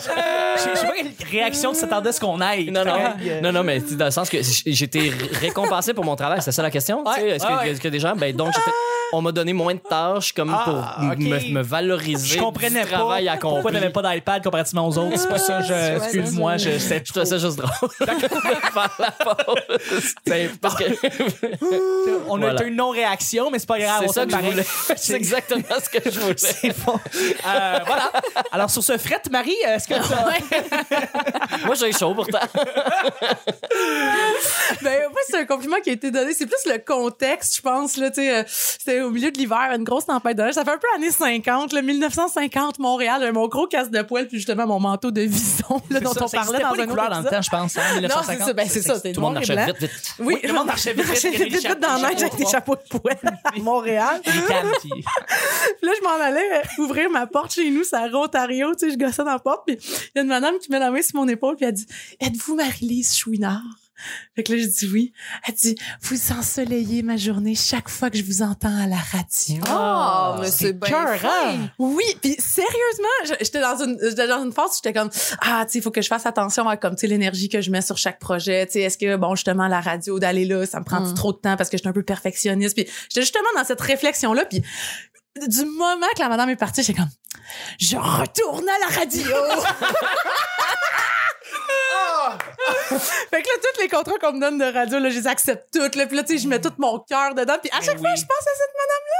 Je 0.00 0.78
sais 0.78 0.86
pas 0.86 0.92
quelle 0.96 1.12
réaction 1.30 1.72
tu 1.72 1.80
t'attendais 1.80 2.08
à 2.10 2.12
ce 2.12 2.20
qu'on 2.20 2.40
aille. 2.40 2.70
Non, 2.70 2.84
non, 2.84 2.96
non, 3.42 3.52
non, 3.52 3.62
mais 3.62 3.80
dans 3.80 4.06
le 4.06 4.10
sens 4.10 4.28
que 4.30 4.42
j- 4.42 4.62
j'ai 4.66 4.84
été 4.84 5.12
récompensé 5.40 5.94
pour 5.94 6.04
mon 6.04 6.16
travail. 6.16 6.40
C'est 6.42 6.52
ça 6.52 6.62
la 6.62 6.70
question? 6.70 7.04
Ouais, 7.04 7.30
Est-ce 7.30 7.44
que, 7.46 7.84
ouais, 7.84 7.90
des 7.90 8.00
gens, 8.00 8.14
ben, 8.16 8.34
donc, 8.34 8.48
j'étais- 8.54 8.70
on 9.18 9.22
m'a 9.22 9.32
donné 9.32 9.52
moins 9.52 9.74
de 9.74 9.80
tâches 9.80 10.32
comme 10.32 10.54
Ah, 10.54 10.62
pour 10.64 10.74
ok. 11.12 11.18
me, 11.18 11.52
me 11.54 11.62
valoriser 11.62 12.36
Je 12.36 12.40
comprenais 12.40 12.82
du 12.84 12.90
travail 12.90 13.26
pas 13.26 13.32
accompli. 13.32 13.54
pourquoi 13.62 13.72
t'avais 13.72 13.90
pas 13.90 14.02
d'iPad 14.14 14.42
comparativement 14.44 14.86
aux 14.88 14.98
autres. 14.98 15.16
C'est 15.18 15.28
pour 15.28 15.38
ça, 15.38 15.60
je, 15.62 15.96
excuse-moi, 15.96 16.56
je, 16.56 16.78
c'était 16.78 17.02
Je 17.04 17.10
trouvais 17.12 17.26
ça 17.26 17.38
juste 17.38 17.56
drôle 17.56 17.90
faire 17.98 18.90
la 18.98 19.10
pause. 19.12 20.54
Parce 20.60 20.74
que 20.76 20.84
On 22.28 22.36
a 22.36 22.38
Voilà. 22.40 22.64
eu 22.64 22.68
une 22.68 22.76
non-réaction, 22.76 23.50
mais 23.50 23.58
c'est 23.58 23.66
pas 23.68 23.78
grave. 23.78 24.02
c'est 24.02 24.08
on 24.08 24.12
ça 24.12 24.26
que 24.26 24.32
je 24.32 24.36
voulais. 24.36 24.64
C'est 24.96 25.14
exactement 25.14 25.62
ce 25.82 25.88
que 25.90 26.10
je 26.10 26.18
voulais. 26.20 26.34
C'est 26.36 26.74
bon. 26.84 26.94
Euh, 26.94 27.78
voilà. 27.86 28.10
Alors, 28.52 28.70
sur 28.70 28.82
ce 28.82 28.96
fret, 28.98 29.22
Marie, 29.30 29.54
est-ce 29.66 29.88
que 29.88 29.94
t'as- 29.94 31.66
Moi, 31.66 31.74
j'ai 31.76 31.92
chaud 31.92 32.14
pourtant. 32.14 32.38
Ben, 34.82 35.00
moi, 35.10 35.20
c'est 35.28 35.38
un 35.38 35.44
compliment 35.44 35.76
qui 35.82 35.90
a 35.90 35.92
été 35.92 36.10
donné. 36.10 36.32
C'est 36.34 36.46
plus 36.46 36.64
le 36.66 36.78
contexte, 36.78 37.56
je 37.56 37.62
pense, 37.62 37.96
là, 37.96 38.10
tu 38.10 38.16
sais. 38.22 38.36
euh, 38.36 38.42
C'était 38.46 39.00
au 39.06 39.10
milieu 39.10 39.30
de 39.30 39.38
l'hiver, 39.38 39.70
une 39.74 39.84
grosse 39.84 40.06
tempête 40.06 40.36
de 40.36 40.42
neige. 40.42 40.54
Ça 40.54 40.64
fait 40.64 40.72
un 40.72 40.78
peu 40.78 40.86
années 40.96 41.10
50, 41.10 41.72
là, 41.72 41.82
1950, 41.82 42.78
Montréal. 42.78 43.32
Mon 43.32 43.48
gros 43.48 43.66
casse 43.66 43.90
de 43.90 44.02
poil, 44.02 44.26
puis 44.28 44.38
justement, 44.38 44.66
mon 44.66 44.80
manteau 44.80 45.10
de 45.10 45.22
vison, 45.22 45.80
là, 45.90 46.00
dont 46.00 46.12
Ça, 46.12 46.24
on 46.24 46.28
ça 46.28 46.38
parlait 46.38 46.58
dans 46.60 46.74
pas 46.74 46.82
un 46.82 46.86
couleurs 46.86 47.10
dans 47.10 47.20
le 47.20 47.28
temps, 47.28 47.42
je 47.42 47.50
pense, 47.50 47.76
hein, 47.76 47.82
Non, 47.94 48.00
1950. 48.02 48.38
c'est 48.38 48.44
ça, 48.44 48.52
ben, 48.52 48.68
c'est 48.68 48.82
ça, 48.82 49.00
Tout 49.00 49.08
le 49.14 49.20
monde 49.20 49.34
marchait 49.34 49.66
vite, 49.66 49.76
vite. 49.78 50.14
Oui, 50.18 50.36
le 50.42 50.52
monde 50.52 50.66
marchait 50.66 50.92
vite, 50.92 51.04
vite, 51.06 51.80
dans 51.80 52.00
la 52.00 52.10
neige 52.10 52.22
avec 52.22 52.36
des 52.36 52.46
chapeaux. 52.46 52.76
de 52.76 52.98
poêle 52.98 53.18
à 53.44 53.58
Montréal. 53.58 54.20
Puis- 54.24 55.04
là, 55.82 55.92
je 55.98 56.02
m'en 56.04 56.22
allais 56.24 56.40
euh, 56.58 56.82
ouvrir 56.82 57.08
ma 57.10 57.26
porte 57.26 57.52
chez 57.54 57.70
nous, 57.70 57.84
c'est 57.84 57.96
à 57.96 58.06
Ontario, 58.14 58.72
tu 58.74 58.86
sais, 58.86 58.92
je 58.92 58.98
gossais 58.98 59.24
dans 59.24 59.32
la 59.32 59.38
porte, 59.38 59.62
puis 59.66 59.76
il 59.80 60.10
y 60.16 60.18
a 60.18 60.22
une 60.22 60.28
madame 60.28 60.58
qui 60.58 60.70
met 60.70 60.78
la 60.78 60.90
main 60.90 61.02
sur 61.02 61.16
mon 61.20 61.28
épaule, 61.28 61.56
puis 61.56 61.64
elle 61.66 61.72
dit 61.72 61.86
«Êtes-vous 62.20 62.54
Marie-Lise 62.56 63.16
Chouinard?» 63.16 63.62
Fait 64.34 64.42
que 64.42 64.52
là, 64.52 64.58
je 64.58 64.66
dis 64.66 64.86
oui. 64.92 65.12
Elle 65.46 65.54
dit 65.54 65.74
«Vous 66.02 66.32
ensoleillez 66.32 67.02
ma 67.02 67.16
journée 67.16 67.54
chaque 67.54 67.88
fois 67.88 68.10
que 68.10 68.18
je 68.18 68.24
vous 68.24 68.42
entends 68.42 68.76
à 68.82 68.86
la 68.86 68.96
radio. 68.96 69.62
Oh, 69.70 70.36
mais 70.40 70.50
c'est 70.50 70.72
bien 70.74 71.06
hein? 71.24 71.68
Oui, 71.78 72.04
puis 72.20 72.36
sérieusement, 72.38 73.08
je- 73.24 73.34
j'étais 73.44 73.60
dans 73.60 73.82
une 73.82 73.98
j'étais 74.02 74.28
dans 74.28 74.44
une 74.44 74.52
phase 74.52 74.70
où 74.70 74.74
j'étais 74.82 74.92
comme 74.98 75.10
ah, 75.40 75.64
tu 75.66 75.72
sais, 75.72 75.78
il 75.78 75.82
faut 75.82 75.90
que 75.90 76.02
je 76.02 76.08
fasse 76.08 76.26
attention 76.26 76.68
à 76.68 76.76
comme 76.76 76.94
tu 76.94 77.00
sais 77.02 77.06
l'énergie 77.06 77.48
que 77.48 77.60
je 77.60 77.70
mets 77.70 77.82
sur 77.82 77.96
chaque 77.96 78.18
projet, 78.18 78.66
tu 78.66 78.72
sais, 78.74 78.80
est-ce 78.80 78.98
que 78.98 79.16
bon 79.16 79.34
justement 79.34 79.68
la 79.68 79.80
radio 79.80 80.18
d'aller 80.18 80.44
là, 80.44 80.66
ça 80.66 80.78
me 80.80 80.84
prend 80.84 81.00
Mm. 81.00 81.14
trop 81.14 81.32
de 81.32 81.38
temps 81.38 81.56
parce 81.56 81.70
que 81.70 81.76
je 81.76 81.82
suis 81.82 81.88
un 81.88 81.92
peu 81.92 82.02
perfectionniste? 82.02 82.74
Puis 82.76 82.86
j'étais 83.08 83.22
justement 83.22 83.48
dans 83.56 83.64
cette 83.64 83.80
réflexion 83.80 84.32
là 84.34 84.44
puis 84.44 84.62
du 85.46 85.64
moment 85.64 86.06
que 86.14 86.20
la 86.20 86.28
madame 86.28 86.50
est 86.50 86.56
partie, 86.56 86.82
j'étais 86.82 86.98
comme 86.98 87.10
je 87.78 87.96
retourne 87.96 88.66
à 88.68 88.88
la 88.90 88.96
radio. 88.98 89.22
fait 93.30 93.42
que 93.42 93.48
là 93.48 93.54
tous 93.62 93.80
les 93.80 93.88
contrats 93.88 94.18
qu'on 94.20 94.32
me 94.32 94.40
donne 94.40 94.58
de 94.58 94.64
radio 94.64 94.98
là, 94.98 95.10
je 95.10 95.18
les 95.18 95.26
accepte 95.26 95.72
toutes 95.72 95.94
là, 95.94 96.06
puis 96.06 96.16
là 96.16 96.22
tu 96.22 96.36
sais 96.36 96.42
je 96.42 96.48
mets 96.48 96.60
tout 96.60 96.72
mon 96.78 96.98
cœur 96.98 97.34
dedans 97.34 97.56
puis 97.60 97.70
à 97.72 97.78
Ben 97.78 97.86
chaque 97.86 97.98
fois 97.98 98.14
je 98.14 98.22
pense 98.22 98.46
à 98.46 98.50
cette 98.56 98.76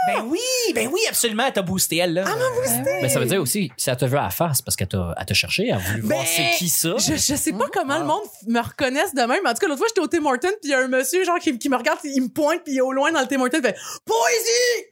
Ben 0.06 0.24
oui, 0.28 0.38
ben 0.74 0.88
oui, 0.92 1.00
absolument, 1.08 1.44
elle 1.46 1.52
t'a 1.52 1.62
boosté, 1.62 1.96
elle, 1.96 2.14
là. 2.14 2.24
Mais 3.02 3.08
ça 3.08 3.18
veut 3.18 3.26
dire 3.26 3.40
aussi, 3.40 3.72
si 3.76 3.90
elle 3.90 3.96
te 3.96 4.04
veut 4.04 4.18
à 4.18 4.24
la 4.24 4.30
face, 4.30 4.62
parce 4.62 4.76
qu'elle 4.76 4.88
t'a, 4.88 5.14
elle 5.18 5.26
t'a 5.26 5.34
cherché, 5.34 5.66
elle 5.66 5.74
a 5.74 5.78
voulu 5.78 6.00
voir 6.02 6.20
Ben, 6.20 6.26
c'est 6.26 6.56
qui 6.58 6.68
ça. 6.68 6.96
Je, 6.98 7.14
je 7.16 7.34
sais 7.34 7.52
pas 7.52 7.66
comment 7.72 7.98
le 7.98 8.04
monde 8.04 8.22
me 8.46 8.60
reconnaisse 8.60 9.14
de 9.14 9.22
même. 9.22 9.44
En 9.44 9.52
tout 9.52 9.58
cas, 9.58 9.66
l'autre 9.66 9.78
fois, 9.78 9.88
j'étais 9.88 10.00
au 10.00 10.06
Tim 10.06 10.24
Hortons, 10.24 10.48
puis 10.48 10.58
il 10.64 10.70
y 10.70 10.74
a 10.74 10.78
un 10.78 10.88
monsieur, 10.88 11.24
genre, 11.24 11.38
qui, 11.38 11.58
qui 11.58 11.68
me 11.68 11.76
regarde, 11.76 11.98
il 12.04 12.22
me 12.22 12.28
pointe, 12.28 12.62
puis 12.62 12.74
il 12.74 12.78
est 12.78 12.82
au 12.82 12.92
loin 12.92 13.10
dans 13.10 13.20
le 13.20 13.26
Tim 13.26 13.40
Hortons, 13.40 13.58
il 13.58 13.66
fait 13.66 13.76
«Poésie! 14.04 14.86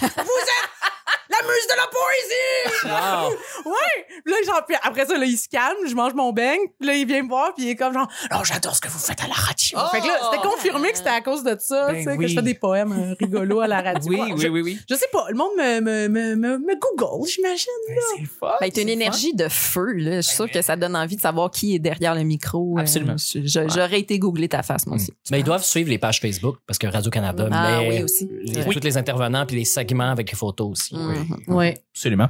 Vous 0.00 0.08
êtes 0.08 0.95
la 1.30 1.36
muse 1.42 1.66
de 1.68 1.76
la 1.76 1.86
poésie! 1.90 3.32
Wow.» 3.34 3.36
Ouais! 3.70 4.06
Puis 4.24 4.32
là, 4.32 4.38
genre, 4.46 4.64
puis 4.66 4.76
après 4.82 5.06
ça, 5.06 5.16
là, 5.16 5.24
il 5.24 5.36
se 5.36 5.48
calme, 5.48 5.76
je 5.88 5.94
mange 5.94 6.14
mon 6.14 6.32
beigne, 6.32 6.60
puis 6.78 6.88
là, 6.88 6.94
il 6.94 7.06
vient 7.06 7.22
me 7.22 7.28
voir, 7.28 7.54
puis 7.54 7.64
il 7.66 7.70
est 7.70 7.76
comme 7.76 7.92
genre 7.92 8.08
«Oh, 8.34 8.38
j'adore 8.44 8.74
ce 8.74 8.80
que 8.80 8.88
vous 8.88 8.98
faites 8.98 9.20
à 9.22 9.26
la 9.28 9.34
radio! 9.34 9.78
Fait 9.90 10.00
que 10.00 10.06
là, 10.06 10.18
c'était 10.30 10.42
confirmé 10.46 10.90
que 10.92 10.98
c'était 10.98 11.10
à 11.10 11.20
cause 11.20 11.42
de 11.42 11.56
ça, 11.58 11.88
Ben 11.88 11.96
tu 11.98 12.04
sais, 12.04 12.10
oui. 12.16 12.18
que 12.24 12.26
je 12.28 12.34
fais 12.34 12.42
des 12.42 12.54
poèmes 12.54 12.92
euh, 12.92 13.14
rigolos 13.20 13.60
à 13.60 13.66
la 13.66 13.80
radio. 13.82 14.08
Oui, 14.10 14.16
Ouais, 14.20 14.32
oui, 14.32 14.40
je, 14.40 14.48
oui, 14.48 14.60
oui. 14.62 14.78
je 14.88 14.94
sais 14.94 15.08
pas, 15.12 15.26
le 15.28 15.36
monde 15.36 15.50
me, 15.58 15.80
me, 15.80 16.08
me, 16.08 16.34
me, 16.36 16.58
me 16.58 16.74
Google, 16.80 17.28
j'imagine. 17.28 17.66
Ben, 17.88 17.96
c'est 18.16 18.24
fun. 18.24 18.52
Ben, 18.60 18.70
t'as 18.70 18.82
une 18.82 18.88
énergie 18.88 19.34
de 19.34 19.48
feu, 19.48 19.92
là. 19.92 20.16
Je 20.16 20.26
suis 20.26 20.36
sûre 20.36 20.50
que 20.50 20.62
ça 20.62 20.76
donne 20.76 20.96
envie 20.96 21.16
de 21.16 21.20
savoir 21.20 21.50
qui 21.50 21.74
est 21.74 21.78
derrière 21.78 22.14
le 22.14 22.22
micro. 22.22 22.76
Euh, 22.76 22.80
Absolument. 22.80 23.16
je- 23.16 23.40
J'aurais 23.68 24.00
été 24.00 24.18
googler 24.18 24.48
ta 24.48 24.62
face, 24.62 24.86
moi 24.86 24.96
aussi. 24.96 25.12
Mais 25.30 25.40
ils 25.40 25.44
doivent 25.44 25.64
suivre 25.64 25.90
les 25.90 25.98
pages 25.98 26.20
Facebook 26.20 26.56
parce 26.66 26.78
que 26.78 26.86
Radio-Canada 26.86 27.48
Ah 27.52 27.80
met 27.80 27.88
oui, 27.88 28.02
aussi. 28.02 28.28
les- 28.42 28.62
Oui. 28.64 28.74
tous 28.74 28.82
les 28.84 28.96
intervenants 28.96 29.44
puis 29.46 29.56
les 29.56 29.64
segments 29.64 30.10
avec 30.10 30.30
les 30.30 30.36
photos 30.36 30.70
aussi. 30.72 30.95
Mhm. 30.96 31.54
Ouais. 31.54 31.74
Absolument. 31.94 32.28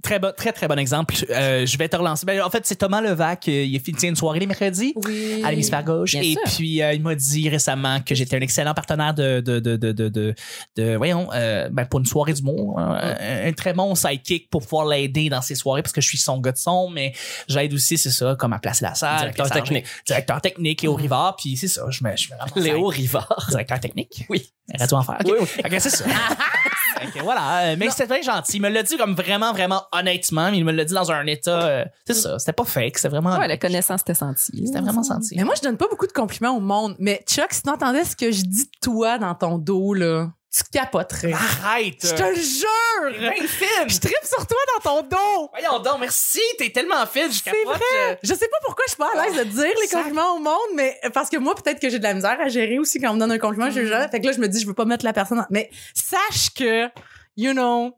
Très 0.00 0.20
bon, 0.20 0.32
très, 0.34 0.52
très 0.52 0.68
bon 0.68 0.78
exemple. 0.78 1.12
Euh, 1.28 1.66
je 1.66 1.76
vais 1.76 1.88
te 1.88 1.96
relancer. 1.96 2.24
Ben, 2.24 2.40
en 2.40 2.48
fait, 2.50 2.64
c'est 2.64 2.76
Thomas 2.76 3.00
Levac. 3.00 3.48
euh, 3.48 3.64
il 3.64 3.82
tient 3.82 4.08
une 4.10 4.14
soirée 4.16 4.38
les 4.38 4.46
mercredis. 4.46 4.92
Oui. 5.04 5.42
à 5.44 5.50
l'hémisphère 5.50 5.82
gauche. 5.82 6.12
Bien 6.12 6.22
Et 6.22 6.32
sûr. 6.34 6.40
puis, 6.46 6.80
euh, 6.80 6.92
il 6.92 7.02
m'a 7.02 7.16
dit 7.16 7.48
récemment 7.48 8.00
que 8.00 8.14
j'étais 8.14 8.36
un 8.36 8.40
excellent 8.40 8.74
partenaire 8.74 9.12
de, 9.12 9.40
de, 9.40 9.58
de, 9.58 9.76
de, 9.76 9.90
de, 9.90 10.08
de, 10.08 10.34
de- 10.76 10.94
voyons, 10.96 11.28
euh, 11.34 11.68
ben, 11.72 11.84
pour 11.84 11.98
une 11.98 12.06
soirée 12.06 12.32
d'humour. 12.32 12.78
hein, 12.78 12.96
un, 13.20 13.48
un 13.48 13.52
très 13.52 13.72
bon 13.72 13.96
sidekick 13.96 14.48
pour 14.50 14.62
pouvoir 14.62 14.86
l'aider 14.86 15.30
dans 15.30 15.42
ses 15.42 15.56
soirées 15.56 15.82
parce 15.82 15.92
que 15.92 16.00
je 16.00 16.06
suis 16.06 16.18
son 16.18 16.38
gars 16.38 16.52
de 16.52 16.58
son, 16.58 16.88
mais 16.90 17.12
j'aide 17.48 17.74
aussi, 17.74 17.98
c'est 17.98 18.10
ça, 18.12 18.36
comme 18.38 18.52
à 18.52 18.60
placer 18.60 18.84
la 18.84 18.94
salle. 18.94 19.32
Directeur 19.32 19.50
technique. 19.50 19.84
Directeur 20.06 20.40
technique, 20.40 20.82
Léo 20.82 20.94
Rivard. 20.94 21.34
Puis 21.36 21.56
c'est 21.56 21.66
ça, 21.68 21.82
je 21.90 22.04
me, 22.04 22.16
je 22.16 22.28
me 22.56 22.62
Léo 22.62 22.86
Rivard. 22.86 23.46
Directeur 23.50 23.80
technique. 23.80 24.24
Oui. 24.30 24.48
Radio 24.78 24.96
Enfer. 24.98 25.16
OK. 25.20 25.26
Oui, 25.26 25.38
oui. 25.40 25.46
Fait 25.46 25.62
que 25.68 25.78
c'est 25.80 25.90
ça. 25.90 26.04
Que 27.14 27.22
voilà, 27.22 27.58
euh, 27.72 27.76
mais 27.78 27.90
c'était 27.90 28.06
très 28.06 28.22
gentil. 28.22 28.56
Il 28.56 28.62
me 28.62 28.68
l'a 28.68 28.82
dit 28.82 28.96
comme 28.96 29.14
vraiment, 29.14 29.52
vraiment 29.52 29.82
honnêtement, 29.92 30.50
mais 30.50 30.58
il 30.58 30.64
me 30.64 30.72
l'a 30.72 30.84
dit 30.84 30.94
dans 30.94 31.10
un 31.10 31.26
état, 31.26 31.62
euh, 31.66 31.84
c'est 32.06 32.14
ça, 32.14 32.38
c'était 32.38 32.52
pas 32.52 32.64
fake, 32.64 32.96
c'était 32.98 33.08
vraiment, 33.08 33.36
Ouais, 33.38 33.48
la 33.48 33.56
connaissance 33.56 34.00
était 34.02 34.14
sentie. 34.14 34.62
c'était 34.66 34.80
vraiment 34.80 35.02
senti. 35.02 35.34
Mais 35.36 35.44
moi, 35.44 35.54
je 35.56 35.62
donne 35.62 35.76
pas 35.76 35.86
beaucoup 35.90 36.06
de 36.06 36.12
compliments 36.12 36.56
au 36.56 36.60
monde. 36.60 36.96
Mais 36.98 37.22
Chuck, 37.28 37.52
si 37.52 37.62
t'entendais 37.62 38.04
ce 38.04 38.16
que 38.16 38.30
je 38.32 38.42
dis 38.42 38.64
de 38.64 38.70
toi 38.82 39.18
dans 39.18 39.34
ton 39.34 39.58
dos, 39.58 39.94
là, 39.94 40.28
tu 40.50 40.62
capoterais. 40.72 41.32
Arrête! 41.32 41.96
Je 42.02 42.14
te 42.14 42.22
le 42.22 42.34
jure! 42.34 43.20
Ben 43.20 43.46
fine! 43.46 43.88
Je 43.88 43.98
tripe 43.98 44.24
sur 44.24 44.46
toi 44.46 44.56
dans 44.76 45.02
ton 45.02 45.08
dos! 45.08 45.50
Voyons 45.52 45.78
donc, 45.80 46.00
merci, 46.00 46.40
t'es 46.58 46.70
tellement 46.70 47.04
fine, 47.06 47.30
je 47.30 47.38
C'est 47.44 47.50
capote. 47.50 47.76
vrai! 47.76 48.18
Je 48.22 48.34
sais 48.34 48.48
pas 48.48 48.56
pourquoi 48.64 48.84
je 48.86 48.92
suis 48.92 48.98
pas 48.98 49.10
à 49.14 49.26
l'aise 49.26 49.36
de 49.36 49.44
dire 49.44 49.74
les 49.82 49.88
compliments 49.88 50.34
au 50.36 50.38
monde, 50.38 50.70
mais 50.74 50.98
parce 51.12 51.28
que 51.28 51.36
moi, 51.36 51.54
peut-être 51.54 51.80
que 51.80 51.90
j'ai 51.90 51.98
de 51.98 52.04
la 52.04 52.14
misère 52.14 52.38
à 52.40 52.48
gérer 52.48 52.78
aussi 52.78 52.98
quand 53.00 53.10
on 53.10 53.14
me 53.14 53.20
donne 53.20 53.32
un 53.32 53.38
compliment, 53.38 53.70
je 53.70 53.84
jamais. 53.84 54.08
Fait 54.08 54.20
que 54.20 54.26
là, 54.26 54.32
je 54.32 54.38
me 54.40 54.48
dis, 54.48 54.60
je 54.60 54.66
veux 54.66 54.74
pas 54.74 54.84
mettre 54.84 55.04
la 55.04 55.12
personne 55.12 55.40
en... 55.40 55.46
Mais 55.50 55.70
sache 55.94 56.50
que, 56.56 56.88
you 57.38 57.52
know, 57.52 57.94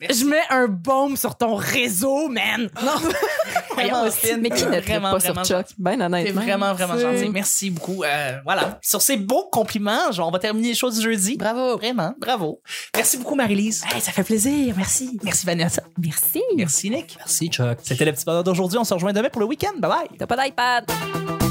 je 0.00 0.24
mets 0.24 0.42
un 0.48 0.66
baume 0.66 1.16
sur 1.16 1.36
ton 1.36 1.54
réseau, 1.54 2.28
man! 2.28 2.70
Non! 2.82 2.92
Vraiment. 3.74 4.04
Mais 4.38 4.50
qui 4.50 4.64
ne 4.64 4.70
tripe 4.70 4.84
Vraiment, 4.84 5.10
pas 5.10 5.20
sur 5.20 5.34
vraiment 5.34 5.44
Chuck? 5.44 5.66
Ben 5.78 5.98
vraiment, 6.32 6.74
vraiment 6.74 6.96
gentil. 6.96 7.28
Merci 7.28 7.70
beaucoup. 7.70 8.04
Euh, 8.04 8.38
voilà. 8.44 8.78
Sur 8.82 9.02
ces 9.02 9.16
beaux 9.16 9.48
compliments, 9.50 10.12
genre, 10.12 10.28
on 10.28 10.30
va 10.30 10.38
terminer 10.38 10.68
les 10.68 10.74
choses 10.74 10.96
du 10.96 11.02
jeudi. 11.02 11.36
Bravo! 11.36 11.76
Vraiment, 11.76 12.14
bravo. 12.18 12.62
Merci 12.94 13.18
beaucoup, 13.18 13.34
Marie-Lise. 13.34 13.84
Hey, 13.92 14.00
ça 14.00 14.12
fait 14.12 14.22
plaisir, 14.22 14.74
merci. 14.76 15.18
Merci, 15.22 15.44
Vanessa. 15.44 15.82
Merci. 15.98 16.42
Merci, 16.56 16.90
Nick. 16.90 17.16
Merci, 17.18 17.48
Chuck. 17.48 17.78
C'était 17.82 18.04
le 18.04 18.12
petit 18.12 18.24
bonheur 18.24 18.44
d'aujourd'hui. 18.44 18.78
On 18.78 18.84
se 18.84 18.94
rejoint 18.94 19.12
demain 19.12 19.28
pour 19.28 19.40
le 19.40 19.46
week-end. 19.46 19.76
Bye 19.78 19.90
bye. 19.90 20.18
T'as 20.18 20.26
pas 20.26 20.36
d'iPad. 20.36 21.43